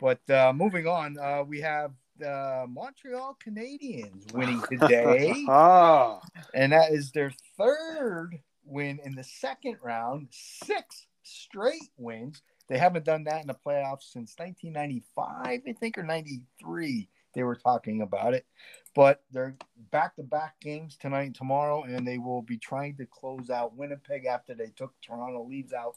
[0.00, 6.20] But uh, moving on, uh, we have the Montreal Canadiens winning today, oh,
[6.54, 10.28] and that is their third win in the second round.
[10.30, 12.42] Six straight wins.
[12.68, 17.08] They haven't done that in the playoffs since 1995, I think, or 93.
[17.34, 18.46] They were talking about it,
[18.94, 19.56] but they're
[19.90, 24.54] back-to-back games tonight and tomorrow, and they will be trying to close out Winnipeg after
[24.54, 25.96] they took Toronto Leafs out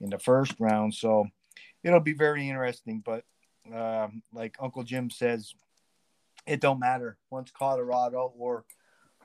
[0.00, 0.94] in the first round.
[0.94, 1.26] So
[1.84, 3.02] it'll be very interesting.
[3.04, 3.24] But
[3.74, 5.54] um, like Uncle Jim says,
[6.46, 8.64] it don't matter once Colorado or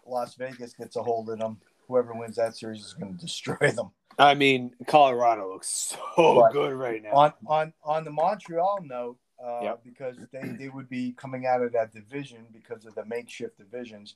[0.06, 1.58] Las Vegas gets a hold of them.
[1.88, 3.92] Whoever wins that series is going to destroy them.
[4.18, 5.68] I mean, Colorado looks
[6.16, 6.52] so Right.
[6.54, 7.12] good right now.
[7.12, 9.84] On on on the Montreal note, uh, Yep.
[9.84, 14.16] because they they would be coming out of that division because of the makeshift divisions.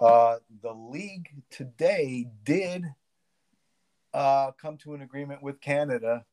[0.00, 2.84] Uh, the league today did
[4.14, 6.24] uh, come to an agreement with Canada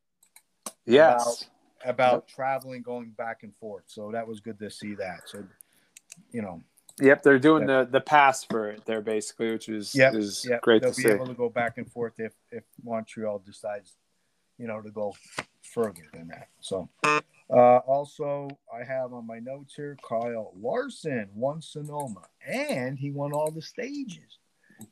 [0.85, 1.49] yes.
[1.85, 3.83] About traveling going back and forth.
[3.87, 5.21] So that was good to see that.
[5.25, 5.43] So,
[6.31, 6.61] you know,
[6.99, 10.59] Yep, they're doing the the pass for it there basically, which is Yep, is yeah,
[10.61, 11.09] great they'll to be see.
[11.09, 13.97] able to go back and forth if if Montreal decides,
[14.57, 15.13] you know, to go
[15.61, 16.47] further than that.
[16.61, 16.87] So,
[17.49, 23.33] uh, also I have on my notes here Kyle Larson won Sonoma and he won
[23.33, 24.39] all the stages.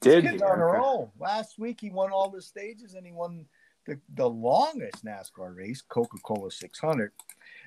[0.02, 0.42] Did he?
[0.42, 0.78] on Okay.
[0.78, 1.14] roll.
[1.18, 3.46] Last week he won all the stages and he won
[3.86, 7.12] the, the longest NASCAR race, Coca Cola 600.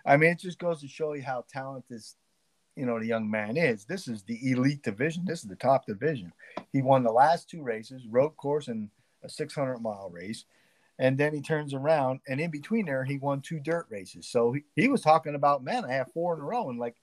[0.05, 2.03] I mean, it just goes to show you how talented,
[2.77, 3.85] you know, the young man is.
[3.85, 5.25] This is the elite division.
[5.27, 6.33] This is the top division.
[6.73, 8.91] He won the last two races, road course and
[9.23, 10.45] a 600 mile race.
[10.99, 14.27] And then he turns around and in between there, he won two dirt races.
[14.27, 16.71] So he, he was talking about, man, I have four in a row.
[16.71, 16.97] And like,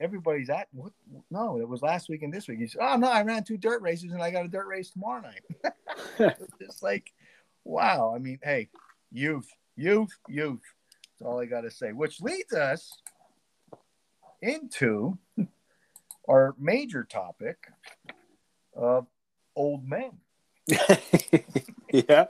[0.00, 0.92] everybody's at what
[1.30, 3.56] no it was last week and this week he said oh no i ran two
[3.56, 5.74] dirt races and i got a dirt race tomorrow night
[6.60, 7.12] it's like
[7.68, 8.68] wow i mean hey
[9.12, 10.60] youth youth youth
[11.20, 12.90] that's all i got to say which leads us
[14.42, 15.18] into
[16.28, 17.56] our major topic
[18.74, 19.06] of
[19.56, 20.12] old men
[21.92, 22.26] yeah,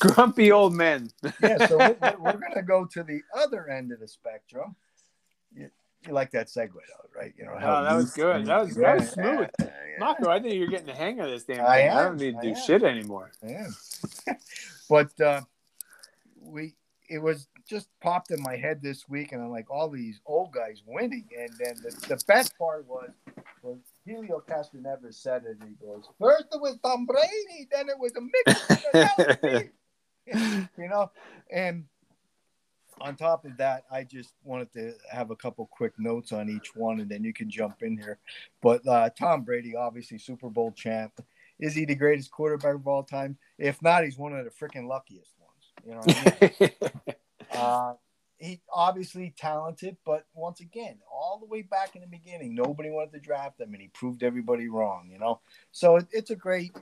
[0.00, 1.08] grumpy old men.
[1.40, 4.74] yeah so we're, we're going to go to the other end of the spectrum
[5.54, 5.70] you,
[6.06, 8.44] you like that segue though right you know Oh, that was good.
[8.46, 9.48] That was- that was smooth.
[9.60, 9.68] yeah.
[10.00, 11.64] Marco, I think you're getting the hang of this damn thing.
[11.64, 12.56] I I, don't need to do am.
[12.66, 13.30] shit anymore.
[14.88, 15.42] But uh,
[16.40, 16.74] we
[17.08, 20.52] it was just popped in my head this week, and I'm like, all these old
[20.52, 23.10] guys winning, and then the, the best part was
[23.62, 25.56] was Helio Castroneves said it.
[25.66, 29.42] He goes, first it was Tom Brady, then it was a mix, and now it's
[29.42, 31.10] me." you know,
[31.50, 31.84] and.
[33.02, 36.74] On top of that, I just wanted to have a couple quick notes on each
[36.74, 38.18] one, and then you can jump in here.
[38.62, 41.12] But uh, Tom Brady, obviously Super Bowl champ,
[41.58, 43.36] is he the greatest quarterback of all time?
[43.58, 45.72] If not, he's one of the freaking luckiest ones.
[45.84, 46.92] You know what I mean?
[47.54, 47.94] uh,
[48.38, 53.12] he obviously talented, but once again, all the way back in the beginning, nobody wanted
[53.12, 55.08] to draft him, and he proved everybody wrong.
[55.10, 55.40] You know,
[55.72, 56.76] so it, it's a great,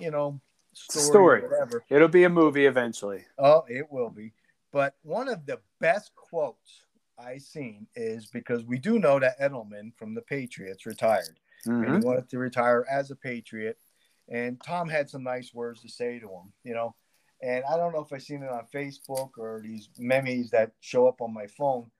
[0.00, 0.40] you know,
[0.72, 1.42] story.
[1.48, 1.80] Story.
[1.90, 3.24] It'll be a movie eventually.
[3.38, 4.32] Oh, it will be.
[4.72, 6.84] But one of the best quotes
[7.18, 12.00] I seen is because we do know that Edelman from the Patriots retired and Mhm.
[12.00, 13.78] he wanted to retire as a Patriot.
[14.28, 16.94] And Tom had some nice words to say to him, you know.
[17.42, 21.06] And I don't know if I seen it on Facebook or these memes that show
[21.06, 21.90] up on my phone,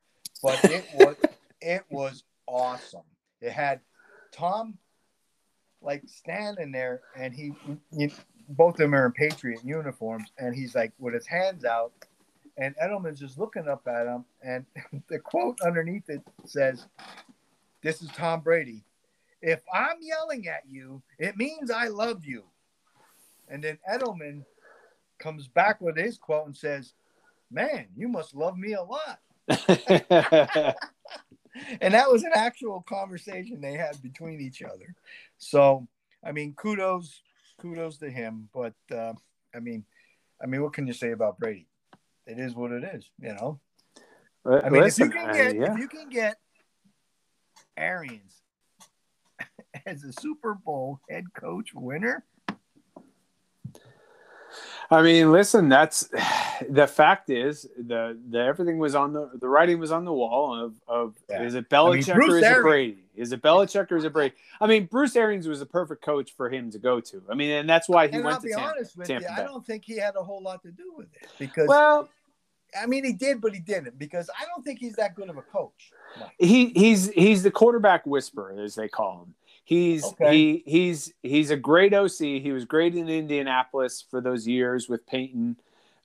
[0.42, 1.16] but it was
[1.60, 3.02] it was awesome.
[3.40, 3.80] It had
[4.32, 4.78] Tom
[5.82, 7.52] like standing there, and he,
[7.92, 8.10] you,
[8.48, 11.92] both of them are in Patriot uniforms, and he's like with his hands out,
[12.56, 14.64] and Edelman's just looking up at him, and
[15.08, 16.87] the quote underneath it says,
[17.82, 18.82] "This is Tom Brady.
[19.44, 22.44] If I'm yelling at you, it means I love you."
[23.48, 24.44] And then Edelman
[25.18, 26.94] comes back with his quote and says,
[27.50, 29.20] "Man, you must love me a lot."
[31.80, 34.94] and that was an actual conversation they had between each other.
[35.37, 35.87] So,
[36.24, 37.20] I mean, kudos,
[37.61, 38.48] kudos to him.
[38.54, 39.12] But uh,
[39.54, 39.85] I mean,
[40.42, 41.66] I mean, what can you say about Brady?
[42.26, 43.61] It is what it is, you know.
[44.46, 45.72] I mean, Listen, if you can uh, get yeah.
[45.72, 46.38] if you can get
[47.76, 48.43] Arians
[49.87, 52.24] as a Super Bowl head coach winner,
[54.90, 55.68] I mean, listen.
[55.68, 56.08] That's
[56.68, 60.54] the fact is the the everything was on the the writing was on the wall
[60.54, 61.42] of of Yeah.
[61.42, 63.04] is it I mean, Belichick or is it Brady?
[63.16, 64.34] Is it Belichick or is it Brady?
[64.60, 67.22] I mean, Bruce Arians was a perfect coach for him to go to.
[67.30, 68.68] I mean, and that's why he and went I'll to be Tampa.
[68.68, 71.08] honest with Tampa you, I don't think he had a whole lot to do with
[71.14, 72.08] it because Well,
[72.80, 75.37] I mean, he did, but he didn't because I don't think he's that good of
[75.37, 75.92] a coach.
[76.18, 76.30] Mike.
[76.38, 79.34] he he's he's the quarterback whisperer, as they call him.
[79.64, 80.37] He's Okay.
[80.37, 82.18] he he's he's a great OC.
[82.18, 85.57] He was great in Indianapolis for those years with Peyton.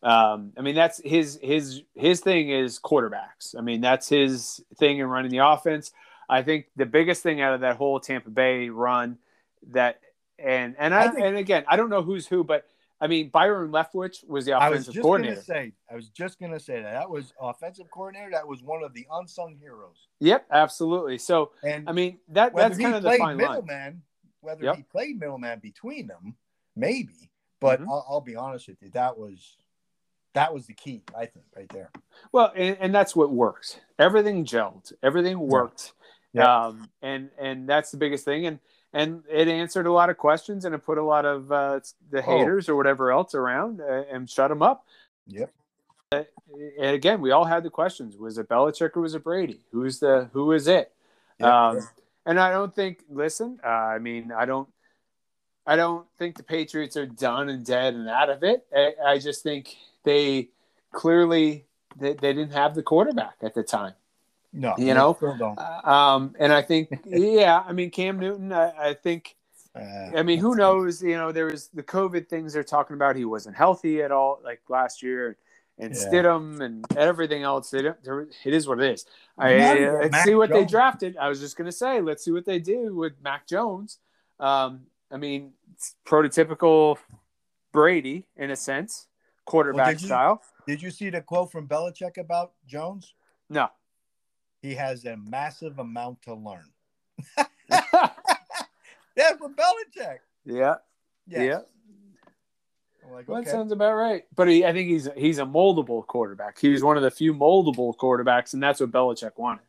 [0.01, 3.57] Um, I mean, that's his his his thing is quarterbacks.
[3.57, 5.91] I mean, that's his thing in running the offense.
[6.29, 9.17] I think the biggest thing out of that whole Tampa Bay run
[9.71, 9.99] that
[10.37, 12.65] and and I, I think- and again, I don't know who's who, but
[13.01, 15.41] I mean, Byron Leftwich was the offensive I was coordinator.
[15.41, 18.31] say, I was just gonna say that that was offensive coordinator.
[18.31, 20.07] That was one of the unsung heroes.
[20.19, 21.17] Yep, absolutely.
[21.17, 24.01] So And I mean, that that's kind of the fine line.
[24.41, 24.75] whether Yep.
[24.75, 26.35] he played middleman between them,
[26.75, 27.29] maybe.
[27.61, 27.87] But Mhm.
[27.89, 29.57] I'll, I'll be honest with you, that was
[30.33, 31.89] that was the key, I think, right there.
[32.31, 33.79] Well, and, and that's what works.
[33.97, 34.93] Everything gelled.
[35.01, 35.93] Everything worked.
[36.33, 36.65] Yeah.
[36.67, 38.45] Um, and and that's the biggest thing.
[38.45, 38.59] And
[38.93, 42.19] and it answered a lot of questions and it put a lot of uh, the
[42.19, 42.37] Oh.
[42.37, 44.85] haters or whatever else around uh, and shut them up.
[45.27, 45.51] Yep.
[46.11, 46.25] And
[46.95, 49.59] again, we all had the questions: Was it Belichick or was it Brady?
[49.71, 50.91] Who's the who is it?
[51.39, 51.67] Yeah.
[51.69, 51.87] Um,
[52.25, 53.03] and I don't think.
[53.09, 54.67] Listen, uh, I mean, I don't.
[55.67, 58.65] I don't think the Patriots are done and dead and out of it.
[58.75, 60.49] I, I just think they
[60.91, 63.93] clearly they, they didn't have the quarterback at the time.
[64.53, 65.59] No, you know, don't.
[65.87, 69.35] Um, and I think, yeah, I mean, Cam Newton, I, I think,
[69.75, 69.81] Uh,
[70.17, 71.01] I mean, who knows?
[71.03, 73.15] You know, there was the COVID things they're talking about.
[73.15, 75.37] He wasn't healthy at all, like last year,
[75.77, 76.01] and Yeah.
[76.01, 77.73] Stidham and everything else.
[77.73, 77.95] It
[78.45, 79.05] is what it is.
[79.37, 81.15] I, uh, let's Mac see what they drafted.
[81.17, 83.99] I was just gonna say, let's see what they do with Mac Jones.
[84.39, 86.97] Um, I mean, it's prototypical
[87.71, 89.07] Brady in a sense,
[89.45, 90.41] quarterback did you- style.
[90.67, 93.13] Did you see the quote from Belichick about Jones?
[93.49, 93.69] No.
[94.61, 96.65] He has a massive amount to learn.
[99.15, 100.19] Yeah, from Belichick.
[100.45, 100.75] yeah.
[101.27, 101.41] Yes.
[101.41, 101.59] Yeah.
[103.11, 103.45] Like, Well, okay.
[103.45, 104.23] That sounds about right.
[104.35, 106.57] But he, I think he's he's a moldable quarterback.
[106.57, 109.63] He was one of the few moldable quarterbacks, and that's what Belichick wanted.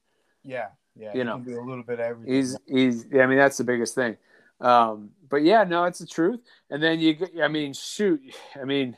[0.45, 1.13] yeah, yeah.
[1.15, 2.33] you he know, can do a little bit of everything.
[2.35, 3.07] He's he's.
[3.13, 4.17] I mean, that's the biggest thing.
[4.61, 6.41] Um, but yeah, no, it's the truth.
[6.71, 8.21] And then you, I mean, shoot,
[8.61, 8.97] I mean,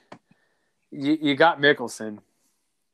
[0.90, 2.18] you, you got Mickelson.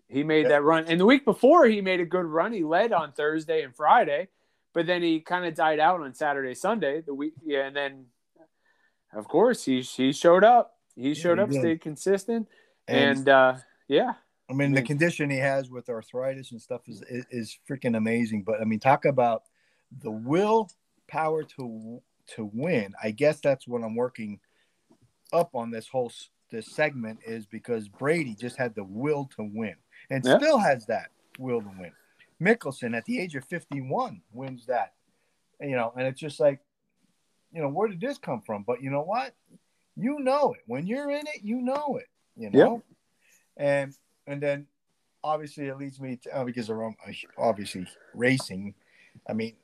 [0.08, 0.48] He made Yeah.
[0.48, 2.52] that run, and the week before he made a good run.
[2.52, 4.28] He led on Thursday and Friday,
[4.72, 7.02] but then he kind of died out on Saturday, Sunday.
[7.02, 8.06] The week, yeah, and then
[9.12, 10.78] of course he he showed up.
[10.96, 11.60] He showed he up, did.
[11.60, 12.48] stayed consistent,
[12.86, 13.54] and, and uh,
[13.86, 14.14] yeah,
[14.48, 17.96] I mean, the mean- condition he has with arthritis and stuff is, is is freaking
[17.96, 18.44] amazing.
[18.44, 19.42] But I mean, talk about
[20.02, 20.70] the will
[21.06, 22.94] power to to win.
[23.02, 24.40] I guess that's what I'm working
[25.34, 26.10] up on this whole
[26.50, 29.74] this segment is because Brady just had the will to win
[30.10, 30.38] and Yeah.
[30.38, 31.92] still has that will to win.
[32.40, 34.94] Mickelson at the age of 51 wins that,
[35.60, 36.60] you know, and it's just like,
[37.52, 38.62] you know, where did this come from?
[38.62, 39.34] But you know what?
[39.96, 41.42] You know it when you're in it.
[41.42, 42.08] You know it.
[42.36, 42.82] You know,
[43.56, 43.92] and
[44.28, 44.68] and then
[45.24, 46.94] obviously it leads me to uh, because of um,
[47.36, 48.74] obviously racing.
[49.28, 49.56] I mean,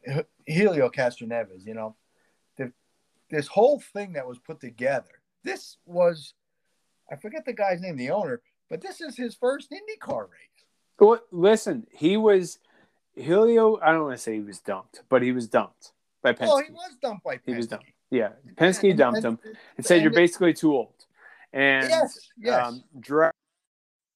[0.47, 1.65] Helio Castroneves.
[1.65, 1.97] You know,
[2.57, 2.73] the,
[3.31, 5.21] this whole thing that was put together.
[5.45, 6.35] This was,
[7.13, 10.65] I forget the guy's name, the owner, but this is his first IndyCar race.
[10.99, 12.59] Well, listen, he was
[13.17, 13.79] Helio.
[13.81, 16.49] I don't want to say he was dumped, but he was dumped by Penske.
[16.51, 17.41] Oh, he was dumped by Penske.
[17.47, 17.87] He was dumped.
[18.11, 19.39] yeah, Penske And- dumped and- him
[19.77, 20.95] and said and you're it- basically too old.
[21.53, 22.67] And Yes, yes.
[22.67, 22.85] um,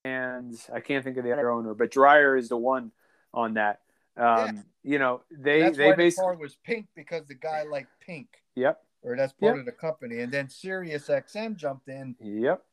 [0.05, 2.93] and I can't think of the other owner, but Dreyer is the one
[3.35, 3.81] on that.
[4.17, 7.91] Um, You know, they that's they the basically car was pink because the guy liked
[8.01, 9.61] pink, yep or that's part Yep.
[9.61, 10.21] of the company.
[10.21, 12.65] And then Sirius XM jumped in, yep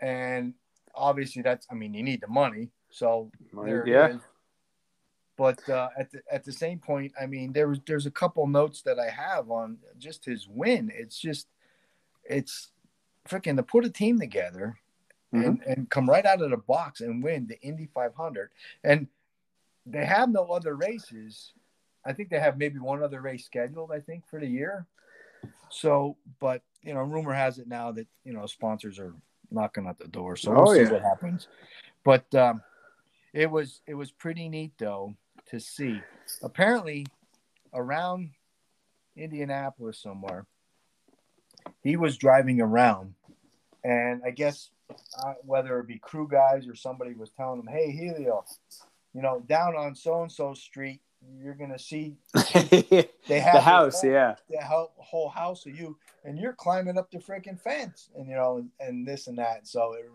[0.00, 0.54] and
[0.94, 3.30] obviously that's I mean you need the money, so
[3.64, 4.20] there yeah is.
[5.36, 8.46] But uh, at the at the same point, I mean there was there's a couple
[8.46, 10.92] notes that I have on just his win.
[10.94, 11.48] It's just
[12.24, 12.70] it's
[13.28, 14.76] freaking to put a team together
[15.32, 15.44] Mm-hmm.
[15.44, 18.50] and, and come right out of the box and win the Indy 500.
[18.82, 19.06] And
[19.86, 21.52] they have no other races.
[22.04, 23.92] I think they have maybe one other race scheduled.
[23.92, 24.86] I think for the year.
[25.68, 29.14] So, but you know, rumor has it now that you know sponsors are
[29.50, 30.36] knocking at the door.
[30.36, 30.92] So we'll Oh, see yeah.
[30.92, 31.48] what happens.
[32.04, 32.62] But um,
[33.32, 35.14] it was it was pretty neat though
[35.50, 36.00] to see.
[36.42, 37.06] Apparently,
[37.74, 38.30] around
[39.16, 40.46] Indianapolis somewhere,
[41.82, 43.14] he was driving around,
[43.84, 47.90] and I guess uh, whether it be crew guys or somebody was telling him, "Hey,
[47.90, 48.44] Helio,
[49.12, 51.00] you know, down on so and so street,
[51.38, 52.16] you're gonna see
[53.28, 57.10] they have the house yeah the whole, whole house of you, and you're climbing up
[57.10, 59.66] the freaking fence, and you know, and, and this and that.
[59.66, 60.06] So it,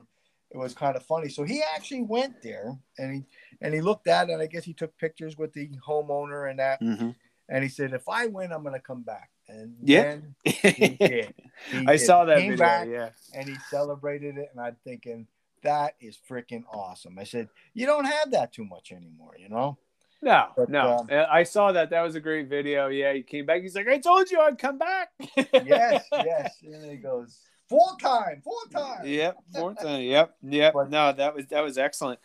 [0.51, 1.29] it was kind of funny.
[1.29, 3.23] So he actually went there, and he
[3.61, 6.59] and he looked at it, and I guess he took pictures with the homeowner and
[6.59, 7.11] that, mm-hmm.
[7.49, 10.03] and he said, "If I win, I'm gonna come back." And Yeah.
[10.03, 11.33] then he did.
[11.71, 11.99] He I did.
[11.99, 12.57] saw that video.
[12.57, 15.27] back, yeah, and he celebrated it, and I'm thinking
[15.63, 17.17] that is freaking awesome.
[17.19, 19.77] I said, "You don't have that too much anymore, you know."
[20.25, 20.97] No, But, no.
[20.97, 21.91] um, Uh, I saw that.
[21.91, 22.87] That was a great video.
[22.87, 23.61] Yeah, he came back.
[23.61, 26.55] He's like, "I told you I'd come back." yes, yes.
[26.63, 29.05] And he goes, full time, full time.
[29.05, 30.01] Yep, full time.
[30.01, 30.73] Yep, yep.
[30.73, 32.19] But- no, that was that was excellent.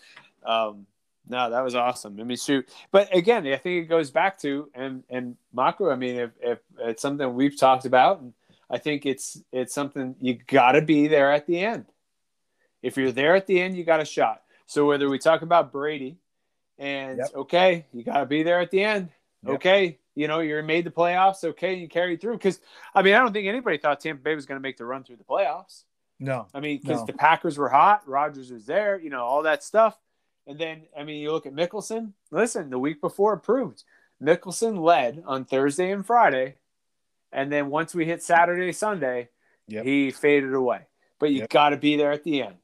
[0.45, 0.87] Um,
[1.29, 2.19] no, that was awesome.
[2.19, 2.69] I mean, shoot.
[2.91, 5.93] But again, I think it goes back to and and Maku.
[5.93, 8.33] I mean, if if it's something we've talked about, and
[8.71, 11.85] I think it's it's something you got to be there at the end.
[12.83, 14.43] If you're there at the end, you got a shot.
[14.67, 16.17] So whether we talk about Brady,
[16.81, 17.29] and Yep.
[17.37, 19.11] okay, you got to be there at the end.
[19.45, 19.55] Yep.
[19.57, 21.45] Okay, you know you're made the playoffs.
[21.45, 22.59] Okay, you carried through because
[22.95, 25.05] I mean I don't think anybody thought Tampa Bay was going to make the run
[25.05, 25.85] through the playoffs.
[26.19, 27.07] No, I mean, because No.
[27.07, 29.99] the Packers were hot, Rodgers was there, you know, all that stuff.
[30.47, 32.13] And then, I mean, you look at Mickelson.
[32.31, 33.85] Listen, the week before it proved
[34.23, 36.57] Mickelson led on Thursday and Friday,
[37.33, 39.29] and then once we hit Saturday, Sunday,
[39.69, 39.85] Yep.
[39.87, 40.81] he faded away.
[41.19, 42.57] But you got to be there at the end.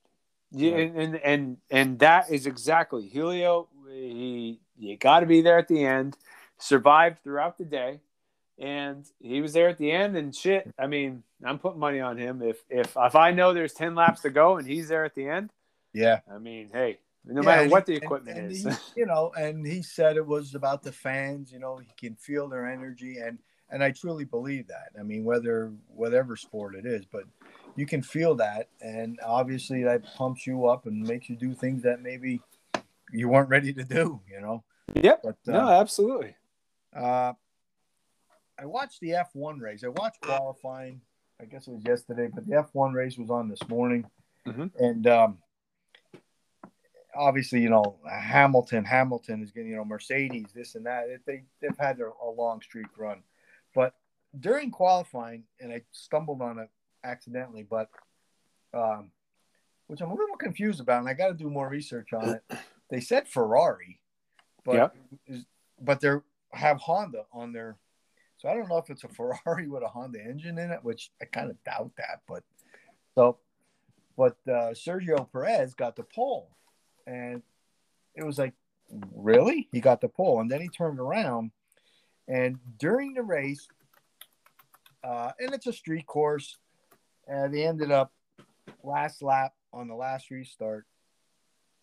[0.53, 0.73] Right.
[0.75, 3.69] and, and and and that is exactly Helio.
[3.97, 6.17] He you got to be there at the end.
[6.59, 8.01] Survived throughout the day,
[8.59, 10.17] and he was there at the end.
[10.17, 12.43] And shit, I mean, I'm putting money on him.
[12.43, 15.29] If if if I know there's ten laps to go and he's there at the
[15.29, 15.51] end,
[15.93, 16.21] yeah.
[16.33, 18.71] I mean, hey, no Yeah, matter what he- the and- equipment and is, he-
[19.01, 21.53] you know, and he said it was about the fans.
[21.53, 23.39] You know, he can feel their energy, and
[23.69, 24.93] and I truly believe that.
[24.99, 27.25] I mean, whether whatever sport it is, but
[27.75, 31.83] you can feel that, and obviously that pumps you up and makes you do things
[31.83, 32.41] that maybe
[33.13, 34.21] you weren't ready to do.
[34.31, 36.37] You know, yep, but uh, no, absolutely.
[36.95, 37.35] Uh,
[38.59, 39.85] I watched the F1 race.
[39.85, 41.01] I watched qualifying.
[41.41, 44.07] I guess it was yesterday, but the F1 race was on this morning.
[44.47, 44.71] Mhm.
[44.79, 45.39] And um,
[47.15, 51.07] obviously, you know, Hamilton, Hamilton is getting, you know, Mercedes, this and that.
[51.27, 53.23] They, they've had a, a long streak run.
[53.75, 53.95] But
[54.39, 56.71] during qualifying, and I stumbled on it
[57.05, 57.91] accidentally, but
[58.73, 59.11] um,
[59.87, 62.59] which I'm a little confused about, and I got to do more research on it.
[62.91, 64.01] They said Ferrari,
[64.65, 64.95] but
[65.27, 65.45] is,
[65.81, 66.11] but they
[66.53, 67.77] have Honda on their.
[68.39, 69.09] So I don't know if it's a
[69.45, 72.21] Ferrari with a Honda engine in it, which I kind of doubt that.
[72.29, 72.43] But
[73.15, 73.39] so,
[74.17, 76.51] but uh, Sergio Perez got the pole,
[77.07, 77.43] and
[78.15, 78.55] it was like,
[79.15, 79.69] really?
[79.73, 81.51] He got the pole, and then he turned around,
[82.29, 83.67] and during the race,
[85.03, 86.57] uh, and it's a street course,
[87.27, 88.13] and they ended up
[88.83, 90.87] last lap on the last restart.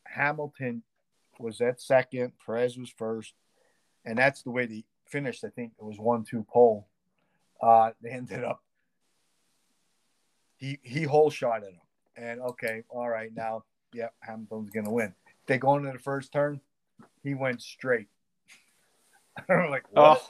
[0.06, 0.84] Hamilton
[1.39, 3.34] was at second, Perez was first,
[4.05, 5.43] and that's the way they finished.
[5.43, 6.88] I think it was one two pole.
[7.61, 8.61] Uh, they ended up
[10.63, 11.81] he he whole shot at him,
[12.15, 15.13] and okay, all right, now yeah, Hamilton's gonna win.
[15.45, 16.61] They go into the first turn,
[17.21, 18.07] he went straight.
[19.49, 20.21] I'm like, what?
[20.21, 20.29] Oh,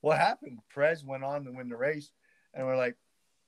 [0.00, 0.60] what happened?
[0.72, 2.12] Perez went on to win the race,
[2.54, 2.94] and we're like,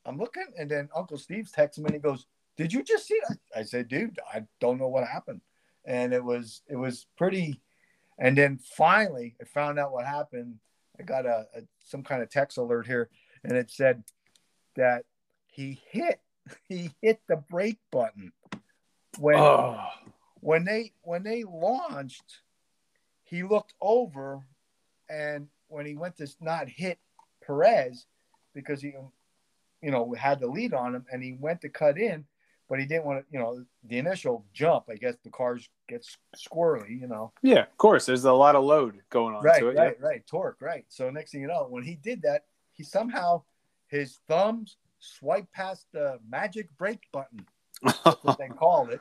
[0.05, 2.27] I'm looking, and then Uncle Steve's texting me, and he goes,
[2.57, 5.43] "Did you just see that?" I said, "Dude, I don't know what happened,"
[5.87, 7.61] and it was it was pretty.
[8.19, 10.57] And then finally, I found out what happened.
[10.99, 13.09] I got a, a some kind of text alert here,
[13.45, 14.03] and it said
[14.75, 15.05] that
[15.47, 16.21] he hit
[16.69, 18.33] he hit the brake button
[19.19, 19.79] when oh,
[20.41, 22.41] when they when they launched,
[23.25, 24.41] he looked over,
[25.09, 26.99] and when he went to not hit
[27.45, 28.07] Perez
[28.55, 28.95] because he,
[29.83, 32.25] you know, had the lead on him, and he went to cut in,
[32.69, 34.85] but he didn't want to, you know, the initial jump.
[34.91, 36.07] I guess the cars get
[36.37, 37.33] squirrely, you know.
[37.43, 38.07] yeah, of course.
[38.07, 39.77] There's a lot of load going on Right, to it.
[39.77, 40.27] right, right.
[40.27, 40.85] Torque, right.
[40.89, 43.43] So next thing you know, when he did that, he somehow
[43.89, 47.47] his thumbs swiped past the magic brake button.
[48.23, 49.01] What they called it,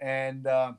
[0.00, 0.78] and um,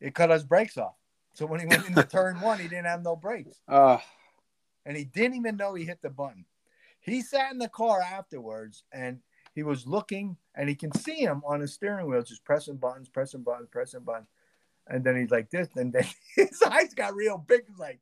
[0.00, 0.94] it cut his brakes off.
[1.34, 3.98] So when he went into turn one, he didn't have no brakes, uh,
[4.84, 6.44] and he didn't even know he hit the button.
[7.00, 9.20] He sat in the car afterwards, and
[9.54, 13.08] he was looking, and he can see him on his steering wheel, just pressing buttons,
[13.08, 14.28] pressing buttons, pressing buttons,
[14.88, 18.00] and then he's like this, and then his eyes got real big, He's like.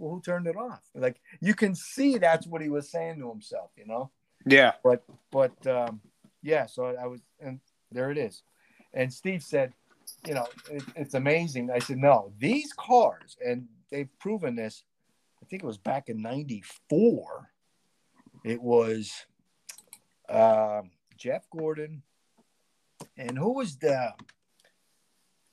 [0.00, 0.80] Well, who turned it off?
[0.94, 4.12] Like you can see that's what he was saying to himself, you know
[4.46, 4.72] yeah.
[4.82, 6.00] but but um,
[6.42, 7.60] yeah, so I was, and
[7.92, 8.42] there it is.
[8.94, 9.72] And Steve said,
[10.26, 11.70] you know, it, it's amazing.
[11.70, 14.82] I said, no, these cars, and they've proven this.
[15.42, 17.50] I think it was back in '94.
[18.44, 19.12] It was
[20.28, 22.02] um, Jeff Gordon,
[23.16, 24.12] and who was the?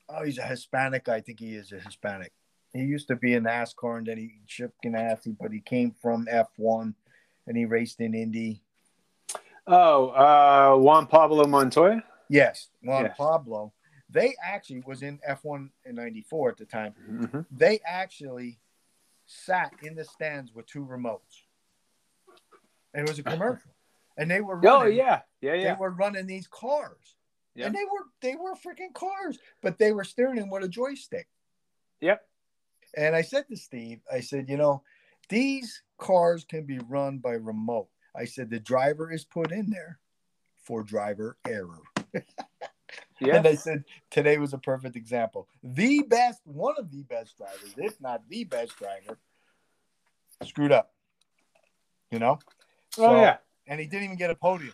[0.08, 1.10] Oh, he's a Hispanic.
[1.10, 2.32] I think he is a Hispanic.
[2.74, 6.28] He used to be in NASCAR, and then he shipped Ganassi, but he came from
[6.32, 6.94] F1,
[7.48, 8.62] and he raced in Indy.
[9.66, 12.04] Oh, uh, Juan Pablo Montoya.
[12.30, 13.18] Yes, Juan Yes.
[13.18, 13.74] Pablo.
[14.10, 16.94] They actually was in F1 in '94 at the time.
[17.10, 17.42] Mm-hmm.
[17.52, 18.60] They actually
[19.26, 21.42] sat in the stands with two remotes,
[22.94, 23.72] and it was a commercial.
[24.18, 27.16] And they were Oh running, yeah, yeah, they were running these cars,
[27.56, 27.68] Yep.
[27.68, 31.28] and they were they were freaking cars, but they were steering them with a joystick.
[32.02, 32.22] Yep.
[32.96, 34.84] And I said to Steve, I said, you know,
[35.28, 37.90] these cars can be run by remote.
[38.16, 40.00] I said the driver is put in there
[40.64, 41.82] for driver error.
[42.14, 42.22] Yeah.
[43.38, 45.48] And I said today was a perfect example.
[45.64, 49.18] The best, one of the best drivers, if not the best driver,
[50.44, 50.94] screwed up.
[52.12, 52.40] You know?
[52.98, 53.38] oh So- yeah.
[53.68, 54.74] And he didn't even get a podium.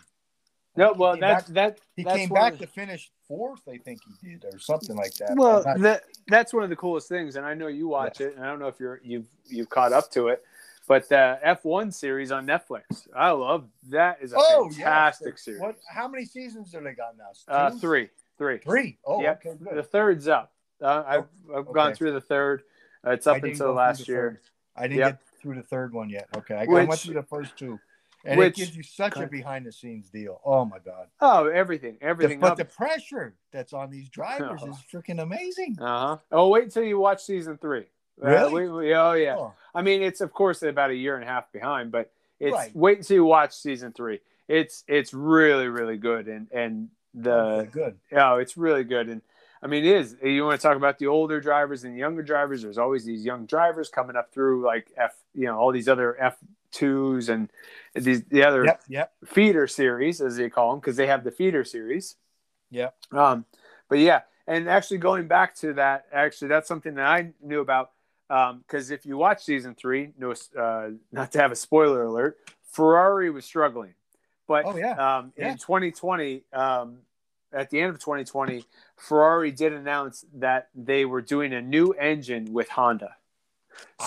[0.75, 3.77] No, well came that back- that He that's came back of- to finish fourth, I
[3.77, 5.35] think he did, or something like that.
[5.35, 8.35] Well, not- that that's one of the coolest things, and I know you watch it,
[8.35, 10.43] and I don't know if you're you've you've caught up to it,
[10.87, 12.83] but the F1 series on Netflix,
[13.13, 14.19] I love that.
[14.21, 15.59] Is a oh, fantastic series.
[15.59, 15.75] What?
[15.89, 17.31] How many seasons do they got now?
[17.53, 18.59] Uh, three, three.
[18.59, 18.97] Three.
[19.03, 19.45] Oh, Yep.
[19.45, 20.53] okay, The third's up.
[20.81, 21.95] Uh, I've I've gone okay.
[21.95, 22.63] through the third.
[23.05, 24.39] Uh, it's up until last year.
[24.39, 24.39] third.
[24.75, 25.11] I didn't Yep.
[25.11, 26.29] get through the third one yet.
[26.37, 27.77] Okay, I, got, I went through the first two,
[28.25, 30.39] and which- it gives you such a behind the scenes deal.
[30.45, 31.07] Oh my god!
[31.19, 32.39] Oh, everything, The- everything.
[32.39, 32.57] but up.
[32.57, 34.69] the pressure that's on these drivers Oh.
[34.69, 35.77] is freaking amazing.
[35.81, 36.17] uh huh.
[36.31, 37.85] Oh, wait until you watch season three.
[38.23, 38.67] Uh, Really?
[38.67, 39.37] we- we- oh yeah.
[39.37, 42.53] Oh, I mean, it's of course about a year and a half behind, but it's
[42.53, 42.75] Right.
[42.75, 44.19] wait until you watch season three.
[44.47, 47.99] It's it's really really good, and and the okay, good.
[48.13, 49.21] oh, it's really good, and
[49.63, 50.15] I mean, it is.
[50.23, 52.63] You want to talk about the older drivers and the younger drivers?
[52.63, 56.19] There's always these young drivers coming up through like F, you know, all these other
[56.19, 56.37] F
[56.71, 57.49] twos and
[57.93, 61.31] these the other Yep, yep, feeder series as they call them because they have the
[61.31, 62.15] feeder series.
[62.71, 62.89] Yeah.
[63.11, 63.45] Um,
[63.89, 67.91] but yeah, and actually going back to that, actually that's something that I knew about
[68.29, 72.37] because if you watch season three, no, uh, not to have a spoiler alert,
[72.71, 73.93] Ferrari was struggling,
[74.47, 75.17] but Oh, yeah.
[75.17, 75.51] um, Yeah.
[75.51, 76.99] in 2020, um,
[77.53, 78.65] at the end of 2020,
[78.97, 83.15] Ferrari did announce that they were doing a new engine with Honda.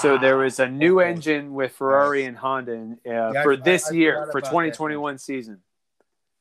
[0.01, 1.11] So there was a new okay.
[1.11, 2.29] engine with Ferrari Nice.
[2.29, 4.51] and Honda in, uh, Yeah, for I- this I year for about that.
[4.51, 5.63] 2021 season.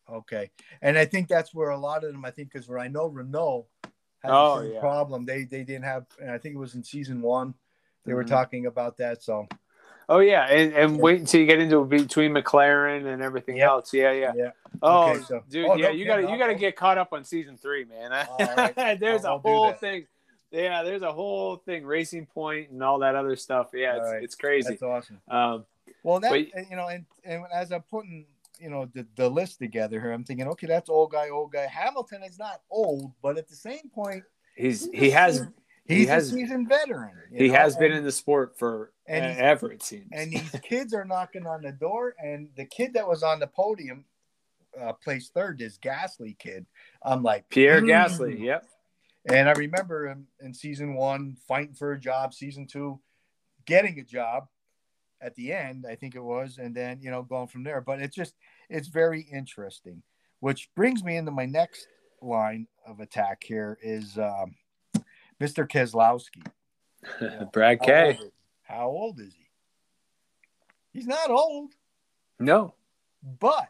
[0.10, 0.52] Okay,
[0.82, 2.26] and I think that's where a lot of them.
[2.26, 3.68] I think because where I know Renault
[4.20, 4.80] had Oh, the yeah.
[4.80, 5.26] problem.
[5.26, 6.06] They they didn't have.
[6.20, 7.56] And I think it was in season one.
[8.06, 8.30] They were Mhm.
[8.30, 9.24] talking about that.
[9.24, 9.48] So
[10.10, 11.02] Oh yeah, and, and Yeah.
[11.02, 13.70] wait until you get into between McLaren and everything Yep.
[13.70, 13.94] else.
[13.94, 14.32] Yeah, yeah.
[14.36, 14.52] yeah.
[14.82, 17.14] Oh, Okay, so- dude, oh, yeah, no you gotta you gotta I'll- get caught up
[17.14, 18.12] on season three, man.
[18.12, 19.00] Right.
[19.00, 20.08] there's I'll- a whole thing.
[20.52, 23.72] Yeah, there's a whole thing, Racing Point and all that other stuff.
[23.74, 24.24] Yeah, it's, right.
[24.24, 24.70] it's crazy.
[24.70, 25.20] That's awesome.
[25.28, 25.66] Um,
[26.04, 28.26] Well, that But- you know, and, and as I'm putting
[28.60, 31.66] you know the, the list together here, I'm thinking, okay, that's old guy, old guy.
[31.66, 34.24] Hamilton is not old, but at the same point,
[34.56, 35.48] he's he has
[35.86, 37.12] he's has- a seasoned veteran.
[37.32, 40.08] he know, has been and- in the sport for and ever it seems.
[40.12, 43.48] and these kids are knocking on the door and the kid that was on the
[43.48, 44.06] podium
[44.80, 46.66] uh, placed third this gasly kid
[47.04, 48.66] i'm like Pierre "Mm." Gasly, yep.
[49.30, 53.00] and i remember him in season one fighting for a job season two
[53.66, 54.48] getting a job
[55.22, 58.02] at the end i think it was and then you know going from there but
[58.02, 58.36] it's just
[58.70, 60.02] it's very interesting
[60.40, 61.88] which brings me into my next
[62.22, 64.56] line of attack here is um,
[65.44, 66.44] mr keselowski
[67.52, 68.18] Brad how K.
[68.20, 68.32] old,
[68.62, 69.48] how old is he
[70.94, 71.72] he's not old
[72.40, 72.74] No.
[73.40, 73.70] But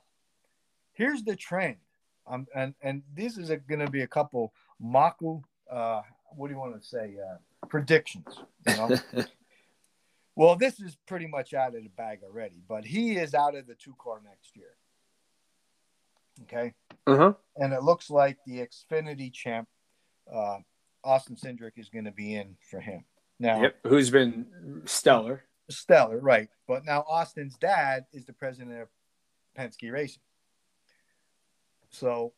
[0.94, 1.78] here's the trend.
[2.26, 4.52] Um, and and this is going to be a couple
[4.82, 5.44] Maku.
[5.70, 6.02] Uh,
[6.36, 7.16] what do you want to say?
[7.22, 8.26] Uh, predictions.
[8.68, 8.98] You know?
[10.36, 12.64] well, this is pretty much out of the bag already.
[12.68, 14.74] But he is out of the two car next year.
[16.44, 16.74] Okay,
[17.06, 17.34] Uh huh.
[17.58, 19.68] and it looks like the Xfinity champ,
[20.34, 20.58] uh,
[21.04, 23.04] Austin Cindric, is going to be in for him.
[23.40, 23.76] Now, Yep.
[23.88, 25.44] Who's been stellar?
[25.70, 26.50] stellar, right?
[26.68, 28.88] But now Austin's dad is the president of
[29.58, 30.22] Penske Racing.
[31.90, 32.34] So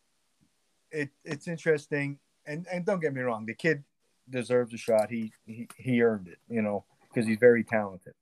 [0.91, 3.83] it it's interesting, and and don't get me wrong, the kid
[4.29, 5.09] deserves a shot.
[5.09, 8.13] He he, he earned it, you know, because he's very talented.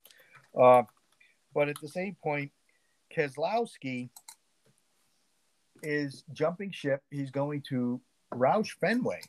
[0.60, 0.84] Uh,
[1.54, 2.52] but at the same point,
[3.16, 4.10] Keselowski
[5.82, 7.02] is jumping ship.
[7.12, 8.00] He's going to
[8.34, 9.22] Roush Fenway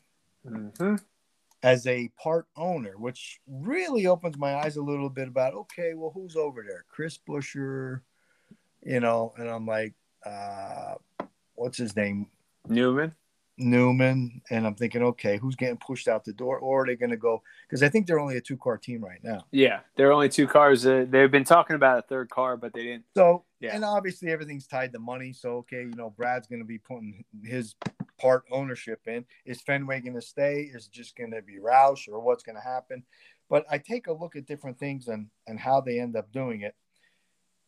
[0.45, 0.95] Mm-hmm.
[1.63, 6.11] as a part owner, which really opens my eyes a little bit about okay, well,
[6.13, 6.85] who's over there?
[6.89, 8.01] Chris Buescher,
[8.83, 9.93] you know, and I'm like,
[10.25, 10.95] uh,
[11.55, 12.27] what's his name?
[12.67, 13.13] Newman.
[13.57, 14.41] Newman.
[14.49, 16.59] And I'm thinking, okay, who's getting pushed out the door?
[16.59, 17.41] Or are they going to go?
[17.67, 19.45] Because I think they're only a two car team right now.
[19.51, 20.85] Yeah, they're only two cars.
[20.85, 23.05] Uh, they've been talking about a third car, but they didn't.
[23.15, 23.73] So, Yeah.
[23.73, 25.31] and obviously everything's tied to money.
[25.31, 27.75] So, okay, you know, Brad's going to be putting his
[28.17, 29.25] part ownership in.
[29.45, 30.61] Is Fenway going to stay?
[30.73, 33.03] Is it just going to be Roush or what's going to happen?
[33.49, 36.61] But I take a look at different things and, and how they end up doing
[36.61, 36.75] it.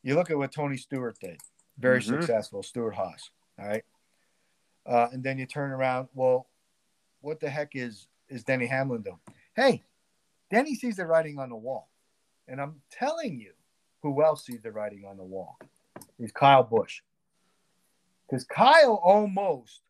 [0.03, 1.41] You look at what Tony Stewart did,
[1.77, 2.21] very Mhm.
[2.21, 3.29] successful, Stewart Haas.
[3.59, 3.83] All right.
[4.85, 6.47] Uh, and then you turn around, well,
[7.21, 9.19] what the heck is is Denny Hamlin doing?
[9.55, 9.85] Hey,
[10.49, 11.89] Denny sees the writing on the wall.
[12.47, 13.53] And I'm telling you,
[14.01, 15.57] who else sees the writing on the wall?
[16.19, 17.01] Is Kyle Busch.
[18.25, 19.81] Because Kyle almost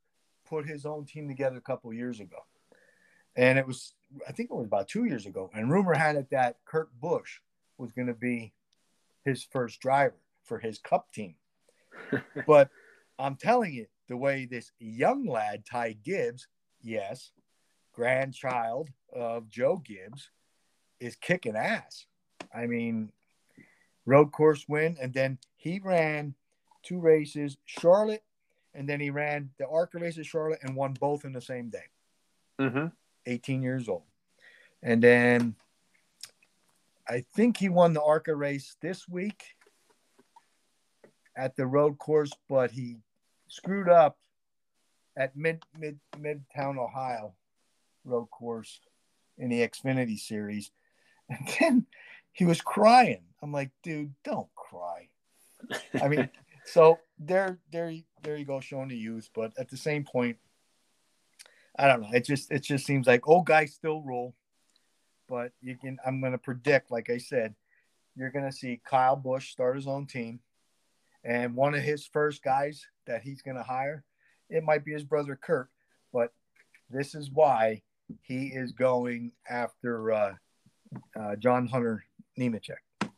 [0.49, 2.37] put his own team together a couple years ago.
[3.35, 3.93] And it was,
[4.27, 5.49] I think it was about two years ago.
[5.53, 7.39] And rumor had it that Kurt Busch
[7.77, 8.53] was going to be
[9.23, 11.35] his first driver for his cup team.
[12.47, 12.69] but
[13.19, 16.47] I'm telling you, the way this young lad, Ty Gibbs,
[16.81, 17.31] yes,
[17.93, 20.29] grandchild of Joe Gibbs,
[20.99, 22.05] is kicking ass.
[22.55, 23.11] I mean,
[24.05, 26.33] road course win, and then he ran
[26.83, 28.23] two races, Charlotte,
[28.77, 31.69] and then he ran the ARCA race at Charlotte and won both in the same
[31.69, 31.85] day.
[32.61, 32.87] Mm-hmm.
[33.25, 34.03] 18 years old.
[34.83, 35.55] And then
[37.09, 39.43] I think he won the ARCA race this week
[41.35, 42.97] at the road course, but he
[43.47, 44.17] screwed up
[45.17, 47.33] at mid mid midtown Ohio
[48.05, 48.79] road course
[49.39, 50.71] in the Xfinity series.
[51.29, 51.85] And then
[52.31, 53.23] he was crying.
[53.43, 55.09] I'm like, dude, don't cry.
[56.01, 56.29] I mean,
[56.65, 57.91] so there there
[58.23, 60.37] there you go showing the youth, but at the same point,
[61.77, 62.09] I don't know.
[62.13, 64.35] It just it just seems like old guys still rule.
[65.27, 67.55] But you can I'm gonna predict, like I said,
[68.15, 70.39] you're gonna see Kyle Busch start his own team.
[71.23, 74.03] And one of his first guys that he's gonna hire,
[74.49, 75.69] it might be his brother Kurt,
[76.13, 76.31] but
[76.89, 77.81] this is why
[78.21, 80.33] he is going after uh,
[81.19, 82.05] uh, John Hunter
[82.39, 83.11] Nemechek.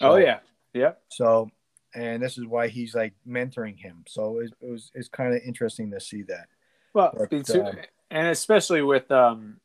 [0.00, 0.38] oh yeah,
[0.72, 1.02] yep.
[1.10, 1.50] So,
[1.94, 4.04] and this is why he's like mentoring him.
[4.06, 6.48] So it, it was it's kind of interesting to see that.
[6.92, 7.72] Well, But, between- uh,
[8.10, 9.60] and especially with um,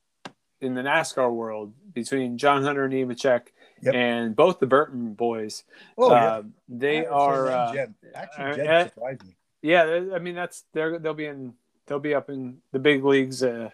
[0.61, 3.47] in the NASCAR world between John Hunter Nemechek
[3.81, 3.93] Yep.
[3.93, 5.63] and both the Burton boys,
[5.97, 7.45] Oh uh, they I are.
[7.45, 9.35] that Uh, Jeb- actually uh, Jeb uh, surprised me.
[9.61, 11.53] yeah, I mean that's they're they'll be in
[11.85, 13.43] they'll be up in the big leagues.
[13.43, 13.69] Uh,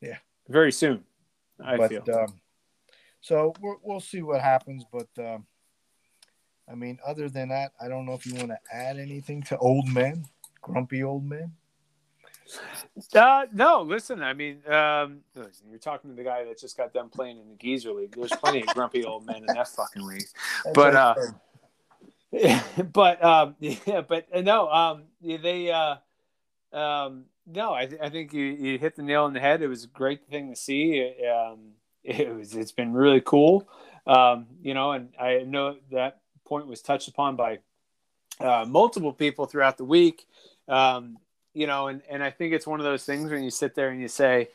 [0.00, 0.16] Yeah.
[0.48, 1.04] very soon.
[1.62, 2.04] I but feel.
[2.14, 2.40] um,
[3.20, 4.84] so we'll, we'll see what happens.
[4.90, 5.46] But um,
[6.70, 9.58] I mean, other than that, I don't know if you want to add anything to
[9.58, 10.24] old men,
[10.60, 11.52] grumpy old men.
[13.14, 14.22] Uh, no, listen.
[14.22, 17.48] I mean, um, listen, you're talking to the guy that just got done playing in
[17.48, 18.14] the Geezer League.
[18.16, 20.26] There's plenty of grumpy old men in that fucking league.
[20.74, 21.14] But, uh,
[22.92, 25.96] but um, yeah, but uh, no, um, they uh,
[26.72, 29.62] um, no, I, th- I think you, you hit the nail on the head.
[29.62, 30.94] It was a great thing to see.
[30.94, 31.58] It, um,
[32.04, 33.68] it was it's been really cool,
[34.06, 37.58] um, you know, and I know that point was touched upon by
[38.40, 40.26] uh, multiple people throughout the week,
[40.68, 41.18] um,
[41.54, 43.88] you know, and and I think it's one of those things when you sit there
[43.90, 44.48] and you say,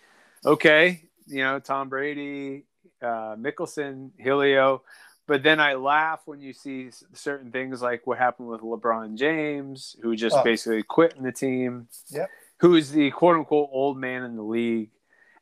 [0.46, 2.66] okay, you know, Tom Brady,
[3.02, 4.84] uh, Mickelson, Helio.
[5.28, 9.96] But then I laugh when you see certain things like what happened with LeBron James,
[10.02, 10.44] who just Oh.
[10.44, 11.88] basically quit in the team.
[12.10, 12.30] Yep.
[12.58, 14.90] Who is the quote unquote old man in the league.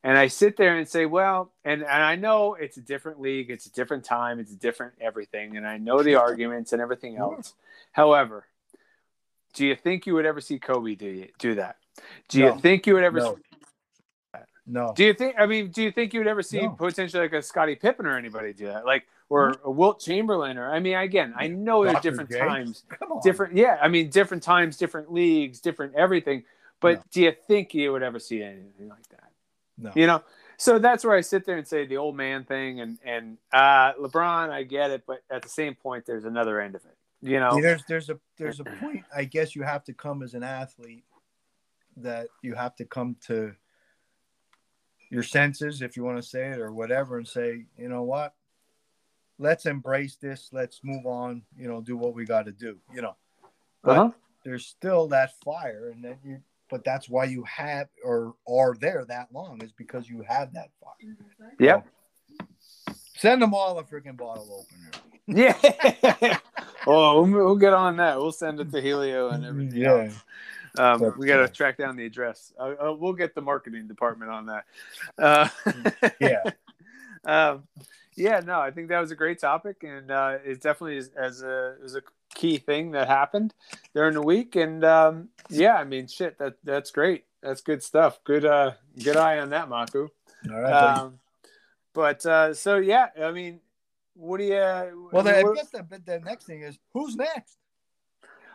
[0.03, 3.49] And I sit there and say, well, and, and I know it's a different league,
[3.49, 5.57] it's a different time, it's a different everything.
[5.57, 7.53] And I know the arguments and everything else.
[7.91, 8.45] However,
[9.53, 11.77] do you think you would ever see Kobe do, do that?
[12.29, 13.37] Do you think you would ever No.
[14.65, 14.93] No.
[14.95, 15.35] do you think?
[15.37, 16.69] I mean, do you think you would ever see No.
[16.69, 20.57] potentially like a Scottie Pippen or anybody do that, like or a Wilt Chamberlain?
[20.59, 22.09] Or I mean, again, I know there's Dr.
[22.11, 22.39] different J?
[22.39, 22.83] times,
[23.23, 23.55] different.
[23.55, 26.43] Yeah, I mean, different times, different leagues, different everything.
[26.79, 27.03] But No.
[27.11, 29.28] do you think you would ever see anything like that?
[29.81, 29.91] No.
[29.95, 30.21] You know,
[30.57, 33.93] so that's where I sit there and say the old man thing, and and uh,
[33.93, 36.97] LeBron, I get it, but at the same point, there's another end of it.
[37.21, 40.21] You know, See, there's there's a there's a point I guess you have to come
[40.23, 41.03] as an athlete
[41.97, 43.53] that you have to come to
[45.09, 48.35] your senses if you want to say it or whatever and say you know what
[49.39, 53.01] let's embrace this let's move on you know do what we got to do you
[53.01, 53.15] know
[53.83, 54.11] but Uh-huh.
[54.45, 56.37] there's still that fire and then you
[56.69, 60.69] but that's why you have or are there that long is because you have that
[60.81, 61.15] fire
[61.59, 61.87] Yep.
[63.17, 64.91] send them all a freaking bottle opener
[65.27, 66.37] Yeah.
[66.87, 68.17] oh, we'll, we'll get on that.
[68.17, 69.79] We'll send it to Helio and everything.
[69.81, 70.23] yeah else.
[70.77, 72.53] Um, But, we got to track down the address.
[72.57, 74.65] Uh, uh, we'll get the marketing department on that.
[75.17, 75.49] Uh,
[76.19, 76.43] yeah
[77.25, 77.63] um,
[78.15, 81.41] yeah, no, I think that was a great topic, and uh, it definitely is as
[81.41, 82.01] a is a
[82.35, 83.53] key thing that happened
[83.93, 84.55] during the week.
[84.55, 87.25] And um, yeah, I mean, shit, that that's great.
[87.41, 88.19] That's good stuff.
[88.23, 88.71] Good, uh,
[89.03, 90.09] good eye on that, Maku.
[90.51, 90.73] all right.
[90.73, 91.19] Um,
[91.93, 93.59] but uh, so yeah, I mean,
[94.13, 95.09] what do you?
[95.11, 97.57] well the, I guess the, the next thing is who's next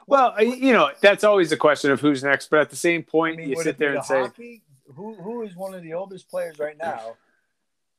[0.07, 2.51] Well, I- you know, that's always a question of who's next.
[2.51, 4.61] But at the same point, you sit there the and say,
[4.95, 7.17] who who is one of the oldest players right now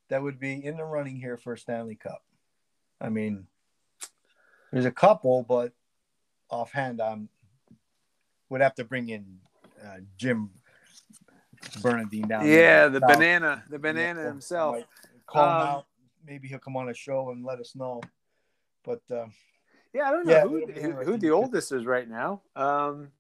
[0.10, 2.24] that would be in the running here for a Stanley Cup?
[3.02, 3.48] I mean,
[4.72, 5.72] there's a couple, but
[6.50, 7.30] offhand, I'm
[8.50, 9.40] would have to bring in
[9.84, 10.50] uh, Jim
[11.82, 12.48] Bernadine down.
[12.48, 13.10] "Yeah, the South.
[13.14, 14.78] banana, the banana Yeah, himself."
[15.26, 15.86] Call him Um, out.
[16.26, 18.02] Maybe he'll come on a show and let us know.
[18.84, 19.34] But um,
[19.94, 22.42] Yeah, I don't know Yeah, who, who, who the oldest is right now.
[22.56, 23.12] Um,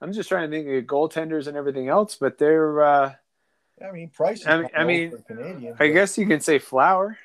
[0.00, 2.82] I'm just trying to think of goaltenders and everything else, but they're.
[2.82, 3.12] Uh,
[3.86, 4.40] I mean, Price.
[4.40, 7.18] Is I mean- I mean, for Canadians, I guess you can say Flower,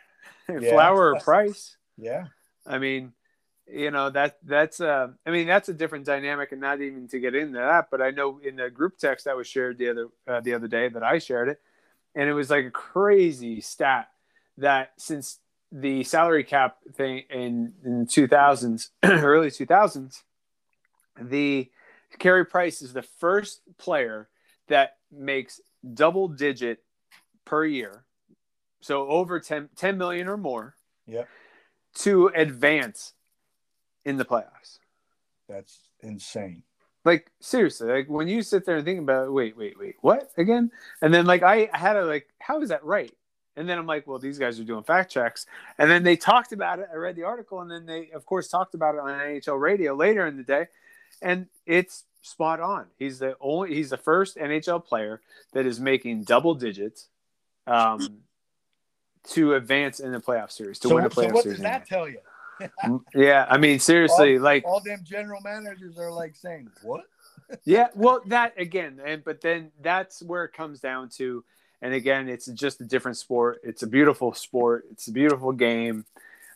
[0.49, 0.59] Yeah.
[0.71, 1.75] Flower or Price.
[1.97, 2.25] Yeah.
[2.65, 3.13] I mean,
[3.67, 7.19] you know that that's uh i mean that's a different dynamic and not even to
[7.19, 10.07] get into that but i know in the group text that was shared the other
[10.27, 11.59] uh, the other day that i shared it
[12.15, 14.09] and it was like a crazy stat
[14.57, 15.39] that since
[15.71, 20.23] the salary cap thing in in 2000s early 2000s
[21.19, 21.69] the
[22.19, 24.27] Carey Price is the first player
[24.67, 25.61] that makes
[25.93, 26.83] double digit
[27.45, 28.03] per year
[28.81, 31.23] so over 10, 10 million or more Yeah.
[31.95, 33.13] to advance
[34.05, 34.79] in the playoffs.
[35.47, 36.63] That's insane.
[37.03, 40.31] like seriously like when you sit there and think about it, wait wait wait what
[40.37, 40.71] again?
[41.01, 43.13] And then like i had to like how is that right?
[43.57, 45.45] And then i'm like well these guys are doing fact checks.
[45.77, 46.87] And then they talked about it.
[46.91, 49.93] I read the article and then they of course talked about it on nhl radio
[49.93, 50.67] later in the day.
[51.21, 52.85] And it's spot on.
[52.97, 55.21] He's the only he's the first nhl player
[55.53, 57.07] that is making double digits
[57.67, 58.19] um
[59.23, 61.63] to advance in the playoff series to So, win a so playoff what series What
[61.63, 62.19] does that tell you?
[63.15, 67.05] Yeah i mean seriously like All them general managers are like saying, "What?"
[67.65, 71.43] yeah well that again and but then that's where it comes down to
[71.81, 73.59] and again it's just a different sport.
[73.63, 74.85] It's a beautiful sport.
[74.91, 76.05] It's a beautiful game.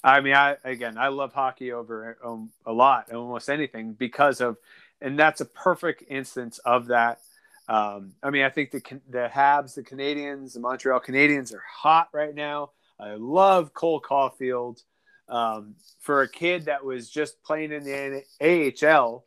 [0.03, 4.57] I mean i again i love hockey over um, a lot almost anything because of
[5.01, 7.19] and that's a perfect instance of that.
[7.67, 12.09] Um, i mean i think the the habs the canadiens the montreal canadiens are hot
[12.13, 12.71] right now.
[12.99, 14.81] I love cole caufield
[15.29, 19.23] um, for a kid that was just playing in the ahl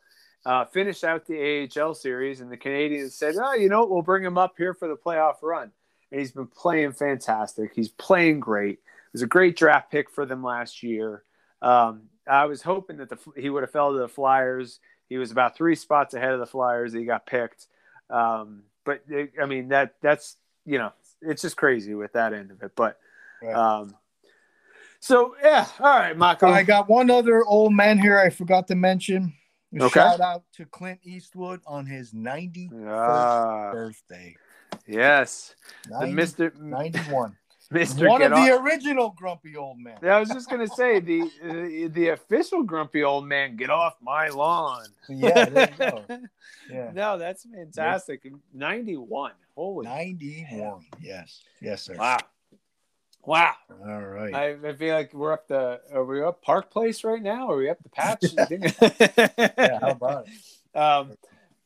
[0.46, 3.90] uh, finished out the AHL series, and the Canadiens said, "Oh, you know, what?
[3.90, 5.70] we'll bring him up here for the playoff run."
[6.10, 7.72] And he's been playing fantastic.
[7.74, 8.78] He's playing great.
[8.78, 11.22] It was a great draft pick for them last year.
[11.60, 14.80] Um, I was hoping that the, he would have fell to the Flyers.
[15.08, 16.92] He was about three spots ahead of the Flyers.
[16.92, 17.66] He got picked.
[18.08, 19.02] Um, but
[19.40, 22.72] I mean that that's you know it's just crazy with that end of it.
[22.74, 22.98] But
[23.42, 23.54] Right.
[23.54, 23.94] um,
[25.00, 26.44] so yeah, all right, Maku.
[26.48, 29.32] I got one other old man here I forgot to mention.
[29.78, 30.00] Okay.
[30.00, 34.34] Shout out to Clint Eastwood on his 91st Ah, birthday.
[34.86, 37.36] yes, the 90 Mister 91.
[37.70, 39.98] Mister One Get of the original grumpy old men.
[40.02, 43.96] Yeah, I was just gonna say the uh, the official grumpy old man, get off
[44.00, 44.86] my lawn.
[45.06, 46.04] Yeah, there you go.
[46.70, 46.90] Yeah.
[46.94, 48.22] No, that's fantastic.
[48.54, 49.32] Ninety one.
[49.54, 50.84] Holy 91.
[51.00, 51.42] Yes.
[51.60, 51.94] Yes, sir.
[51.98, 52.18] wow,
[53.28, 53.54] wow.
[53.86, 54.34] All right.
[54.34, 55.80] I, I feel like we're up the.
[55.92, 57.50] Are we up Park Place right now?
[57.50, 58.24] Are we up the patch?
[59.58, 60.34] yeah, how about it?
[60.78, 61.12] um,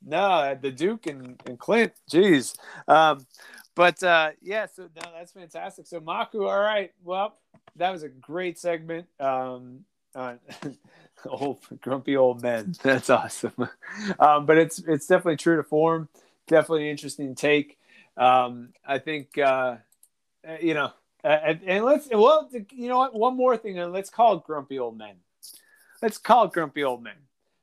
[0.04, 1.92] no, the Duke and, and Clint.
[2.10, 2.56] Jeez.
[2.88, 3.24] Um,
[3.76, 5.86] but uh, yeah, so no, that's fantastic.
[5.86, 6.92] So Maku, all right.
[7.04, 7.36] Well,
[7.76, 9.06] that was a great segment.
[9.20, 9.84] Um,
[10.14, 10.40] on
[11.26, 12.74] old grumpy old men.
[12.82, 13.68] That's awesome.
[14.18, 16.08] Um, but it's it's definitely true to form.
[16.48, 17.78] Definitely interesting take.
[18.16, 19.76] Um, I think uh,
[20.46, 20.92] uh, you know,
[21.24, 23.14] uh, and, and let's well, you know what?
[23.14, 25.16] One more thing, and let's call it grumpy old men.
[26.00, 27.14] Let's call it grumpy old men.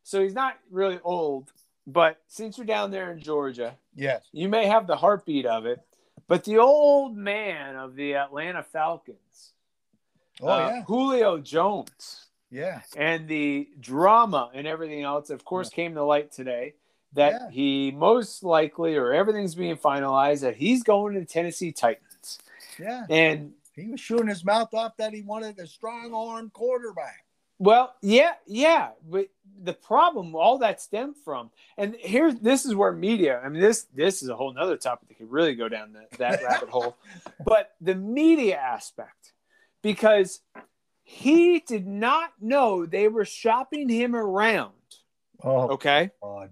[0.03, 1.51] So he's not really old,
[1.85, 4.23] but since you're down there in Georgia, Yes.
[4.31, 5.79] you may have the heartbeat of it.
[6.27, 9.53] But the old man of the Atlanta Falcons,
[10.41, 10.83] Oh, uh, yeah.
[10.83, 12.81] Julio Jones, Yeah.
[12.95, 16.75] and the drama and everything else, of course, came to light today
[17.13, 17.49] that Yeah.
[17.49, 22.08] he most likely, or everything's being finalized, that he's going to the Tennessee Titans.
[22.79, 23.05] Yeah.
[23.09, 27.25] And He was shooting his mouth off that he wanted a strong arm quarterback.
[27.61, 29.27] Well, yeah, yeah, but
[29.61, 33.41] the problem, all that stemmed from, and here, this is where media.
[33.43, 36.17] I mean, this this is a whole nother topic that could really go down the,
[36.19, 36.95] that rabbit hole.
[37.43, 39.33] But the media aspect,
[39.83, 40.39] because
[41.03, 44.71] he did not know they were shopping him around.
[45.43, 46.51] Oh, Okay, God.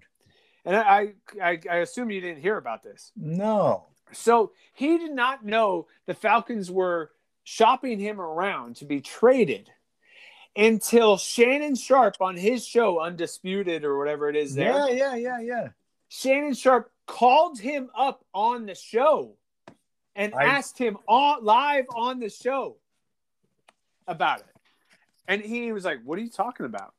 [0.66, 3.12] and I I, I assume you didn't hear about this.
[3.16, 3.86] No.
[4.12, 7.10] So he did not know the Falcons were
[7.44, 9.70] shopping him around to be traded
[10.56, 14.88] until Shannon Sharpe on his show, Undisputed or whatever it is there.
[14.88, 15.68] Yeah, yeah, yeah, yeah.
[16.08, 19.36] Shannon Sharpe called him up on the show
[20.14, 22.76] and I- asked him on live on the show
[24.06, 24.46] about it.
[25.26, 26.94] And he was like, What are you talking about?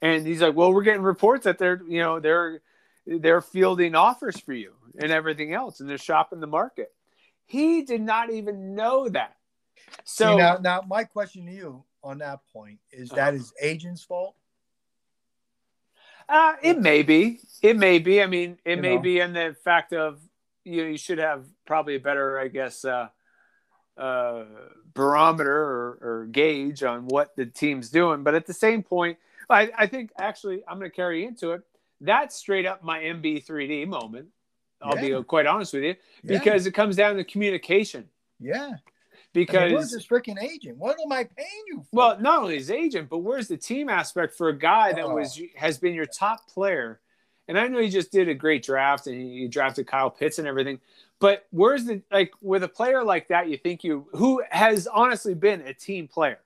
[0.00, 2.60] And he's like, Well, we're getting reports that they're, you know, they're
[3.06, 6.92] they're fielding offers for you and everything else, and they're shopping the market.
[7.46, 9.36] He did not even know that.
[10.04, 14.02] So See, now, now, my question to you on that point is that his agent's
[14.02, 14.34] fault?
[16.28, 17.38] Uh, it may be.
[17.62, 18.20] It may be.
[18.20, 19.02] I mean, it You may know.
[19.02, 20.18] be in the fact of
[20.64, 20.82] you.
[20.82, 23.08] Know, you should have probably a better, I guess, uh,
[23.96, 24.44] uh,
[24.92, 28.24] barometer or, or gauge on what the team's doing.
[28.24, 31.62] But at the same point, I, I think actually I'm going to carry into it.
[32.00, 34.28] That's straight up my MB3D moment.
[34.82, 35.18] I'll Yeah.
[35.18, 36.38] be quite honest with you Yeah.
[36.38, 38.08] because it comes down to communication.
[38.40, 38.72] Yeah.
[39.32, 40.78] because I mean, where's his freaking agent?
[40.78, 41.88] What am I paying you for?
[41.92, 45.14] well, not only his agent, but where's the team aspect for a guy that Oh.
[45.14, 47.00] was has been your top player?
[47.48, 50.48] And I know he just did a great draft and he drafted Kyle Pitts and
[50.48, 50.80] everything.
[51.18, 53.48] But where's the like with a player like that?
[53.48, 56.40] You think you who has honestly been a team player?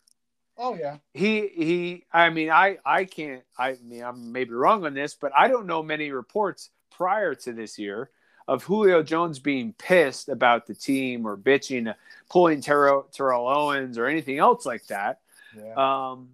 [0.61, 4.95] Oh yeah, he he i mean i i can't i mean i'm maybe wrong on
[4.95, 8.11] this but i don't know many reports prior to this year
[8.47, 11.93] of julio jones being pissed about the team or bitching
[12.31, 15.21] pulling terrell, terrell owens or anything else like that.
[15.57, 15.75] Yeah.
[16.13, 16.31] um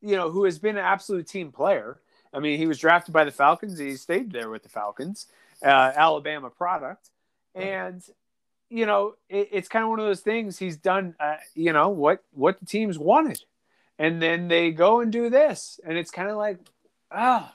[0.00, 2.00] you know who has been an absolute team player.
[2.32, 3.78] I mean he was drafted by the falcons.
[3.78, 5.26] He stayed there with the falcons
[5.62, 7.10] uh, alabama product.
[7.54, 8.02] And
[8.70, 11.90] you know it, it's kind of one of those things he's done uh, you know
[11.90, 13.42] what what the teams wanted.
[13.98, 16.58] And then they go and do this and it's kind of like
[17.10, 17.54] ah.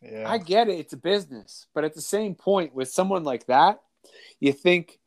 [0.00, 0.30] Yeah.
[0.30, 3.80] i get it it's a business but at the same point with someone like that
[4.38, 5.00] you think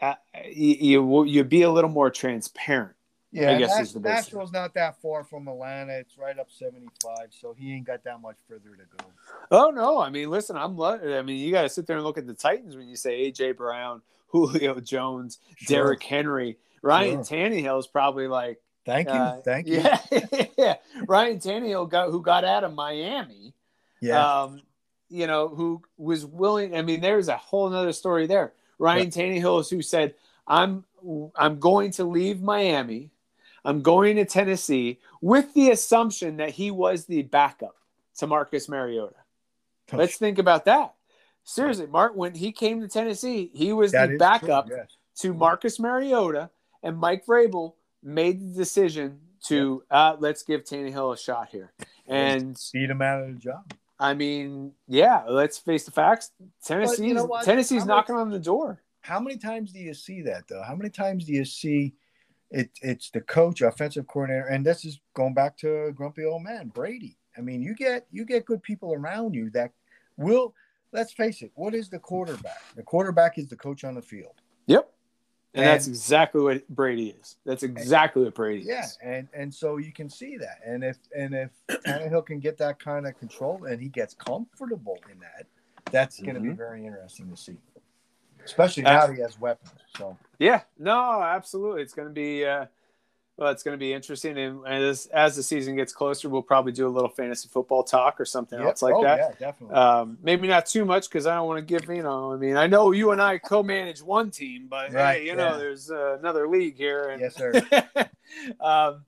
[0.00, 0.14] uh,
[0.46, 2.96] you, you you'd be a little more transparent
[3.32, 4.28] yeah, I guess Nash- is the best.
[4.28, 5.92] Nashville's not that far from Atlanta.
[5.94, 9.04] It's right up 75, so he ain't got that much further to go.
[9.50, 10.00] Oh no!
[10.00, 10.76] I mean, listen, I'm.
[10.76, 12.96] Lo- I mean, you got to sit there and look at the Titans when you
[12.96, 15.76] say AJ Brown, Julio Jones, Sure.
[15.84, 17.38] Derrick Henry, Ryan Sure.
[17.38, 19.80] Tannehill is probably like, Thank you, uh, thank you.
[19.80, 20.00] yeah,
[20.58, 20.74] yeah.
[21.06, 23.52] Ryan Tannehill got who got out of Miami.
[24.00, 24.62] Yeah, Um,
[25.10, 26.74] you know, who was willing.
[26.76, 28.52] I mean, there's a whole nother story there.
[28.78, 30.14] Ryan Tannehill is who said,
[30.46, 30.84] "I'm
[31.36, 33.10] I'm going to leave Miami.
[33.64, 37.76] I'm going to Tennessee with the assumption that he was the backup
[38.18, 39.16] to Marcus Mariota."
[39.92, 40.94] Let's think about that.
[41.44, 44.96] Seriously, Mark, when he came to Tennessee, he was That the backup true, yes.
[45.20, 46.50] to Marcus Mariota,
[46.82, 51.72] and Mike Vrabel made the decision to uh, let's give Tannehill a shot here.
[52.06, 53.72] And Beat him out of the job.
[53.98, 56.30] I mean, yeah, let's face the facts.
[56.64, 57.40] Tennessee's know?
[57.42, 58.82] Tennessee's I'm knocking on the door.
[59.00, 60.62] How many times do you see that though?
[60.62, 61.94] How many times do you see
[62.50, 62.70] it?
[62.82, 67.16] It's the coach, offensive coordinator, and this is going back to grumpy old man Brady.
[67.36, 69.72] I mean, you get you get good people around you that
[70.16, 70.54] will.
[70.90, 71.52] Let's face it.
[71.54, 72.62] What is the quarterback?
[72.74, 74.40] The quarterback is the coach on the field.
[74.68, 74.90] Yep.
[75.54, 77.36] And, And- that's exactly what Brady is.
[77.44, 78.98] That's exactly what Brady Yeah, is.
[79.02, 81.50] and and so you can see that, and if and if
[81.84, 85.46] Tannehill can get that kind of control and he gets comfortable in that,
[85.90, 86.56] that's going to be mm-hmm.
[86.56, 87.56] very interesting to see,
[88.44, 89.72] especially now he has weapons.
[89.96, 91.82] So Yeah, no, absolutely.
[91.82, 92.66] It's going to be uh,
[93.38, 96.72] well, it's going to be interesting, and as as the season gets closer, we'll probably
[96.72, 98.68] do a little fantasy football talk or something Yep.
[98.68, 99.18] else like oh, that.
[99.18, 99.76] yeah, definitely.
[99.76, 102.32] Um, maybe not too much because I don't want to give you know.
[102.32, 105.56] I mean, I know you and I co-manage one team, but Right, hey, you know,
[105.56, 107.52] there's uh, another league here, and yes, sir.
[108.60, 109.04] um,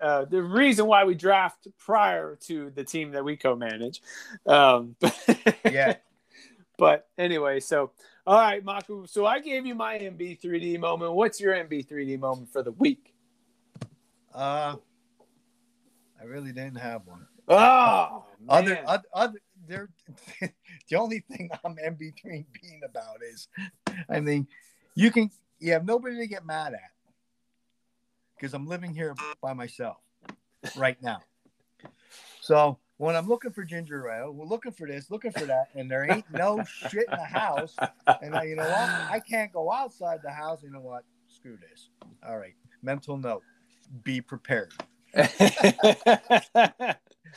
[0.00, 4.02] uh, the reason why we draft prior to the team that we co-manage.
[4.46, 4.96] Um,
[5.70, 5.96] Yeah.
[6.76, 7.92] But anyway, so
[8.26, 9.08] all right, Maku.
[9.08, 11.12] So I gave you my MB3D moment.
[11.12, 13.14] What's your MB3D moment for the week?
[14.34, 14.76] Uh,
[16.20, 17.26] I really didn't have one.
[17.48, 19.90] Oh, Other, other, other there.
[20.40, 23.48] the only thing I'm MB3 being about is,
[24.08, 24.46] I mean,
[24.94, 26.80] you can you have nobody to get mad at
[28.36, 29.96] because I'm living here by myself
[30.76, 31.20] right now.
[32.40, 35.90] So when I'm looking for ginger ale, we're looking for this, looking for that, and
[35.90, 37.74] there ain't no shit in the house,
[38.22, 38.88] and I, you know what?
[39.10, 40.62] I can't go outside the house.
[40.62, 41.04] You know what?
[41.28, 41.88] Screw this.
[42.26, 42.54] All right.
[42.82, 43.42] Mental note:
[44.02, 44.72] be prepared.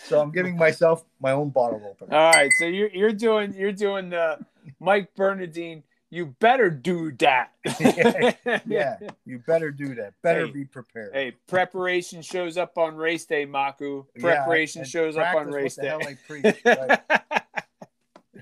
[0.05, 2.15] So I'm giving myself my own bottle opener.
[2.15, 4.37] All right, so you're you're doing you're doing the
[4.79, 5.83] Mike Bernardine.
[6.09, 7.51] You better do that.
[8.65, 10.13] yeah, you better do that.
[10.21, 11.13] Better Hey, be prepared.
[11.13, 14.05] Hey, preparation shows up on race day, Maku.
[14.17, 16.17] Preparation and shows up on race what the hell day.
[16.25, 16.55] Preach.
[16.65, 16.99] Right.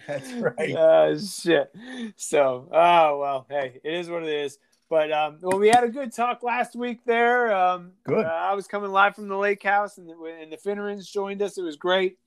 [0.08, 0.76] That's right.
[0.78, 1.74] Oh shit.
[2.16, 4.60] So, oh well, hey, it is what it is.
[4.88, 7.56] But um, well, we had a good talk last week there.
[7.56, 8.26] Um, Good.
[8.26, 11.42] uh, I was coming live from the lake house, and the, and the Finnerans joined
[11.42, 11.58] us.
[11.58, 12.20] It was great.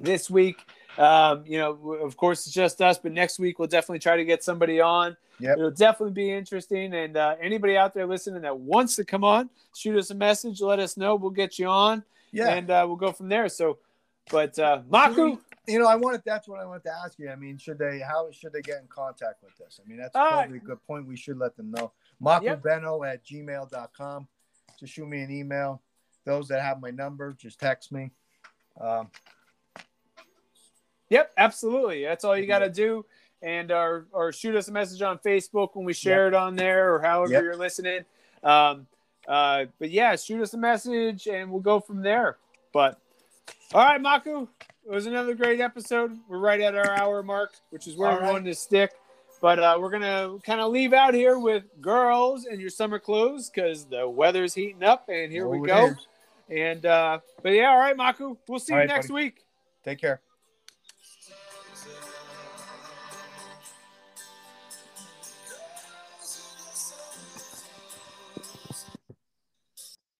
[0.00, 0.64] This week,
[0.98, 2.98] um, you know, of course, it's just us.
[2.98, 5.16] But next week, we'll definitely try to get somebody on.
[5.40, 5.56] Yep.
[5.58, 6.92] It'll definitely be interesting.
[6.94, 10.60] And uh, anybody out there listening that wants to come on, shoot us a message.
[10.60, 11.14] Let us know.
[11.14, 12.48] We'll get you on, Yeah.
[12.54, 13.48] and uh, we'll go from there.
[13.48, 13.78] So,
[14.30, 15.38] but uh, Maku.
[15.68, 17.30] you know, I wanted that's what I wanted to ask you.
[17.30, 19.80] I mean, should they how should they get in contact with us?
[19.84, 21.06] I mean, that's probably a good point.
[21.06, 21.92] We should let them know.
[22.20, 23.14] Makubeno Yep.
[23.14, 24.26] at gmail.com.
[24.80, 25.80] Just shoot me an email.
[26.24, 28.10] Those that have my number, just text me.
[28.80, 29.08] Um,
[31.10, 32.04] Yep, absolutely.
[32.04, 33.04] That's all you got to do.
[33.40, 36.92] And or or shoot us a message on Facebook when we share it on there,
[36.94, 37.42] or however Yep.
[37.44, 38.04] you're listening.
[38.42, 38.86] Um,
[39.28, 42.36] uh, but yeah, shoot us a message, and we'll go from there.
[42.72, 42.98] But
[43.72, 44.48] all right, Maku,
[44.84, 46.18] it was another great episode.
[46.28, 48.32] We're right at our hour mark, which is where All we right.
[48.32, 48.90] wanted to stick.
[49.40, 53.50] But uh, we're gonna kind of leave out here with girls in your summer clothes
[53.54, 55.86] because the weather's heating up, and here Oh, we go.
[55.86, 56.06] is.
[56.50, 59.24] And uh, but yeah, all right, Maku, we'll see All you right, next buddy.
[59.26, 59.44] week.
[59.84, 60.20] Take care.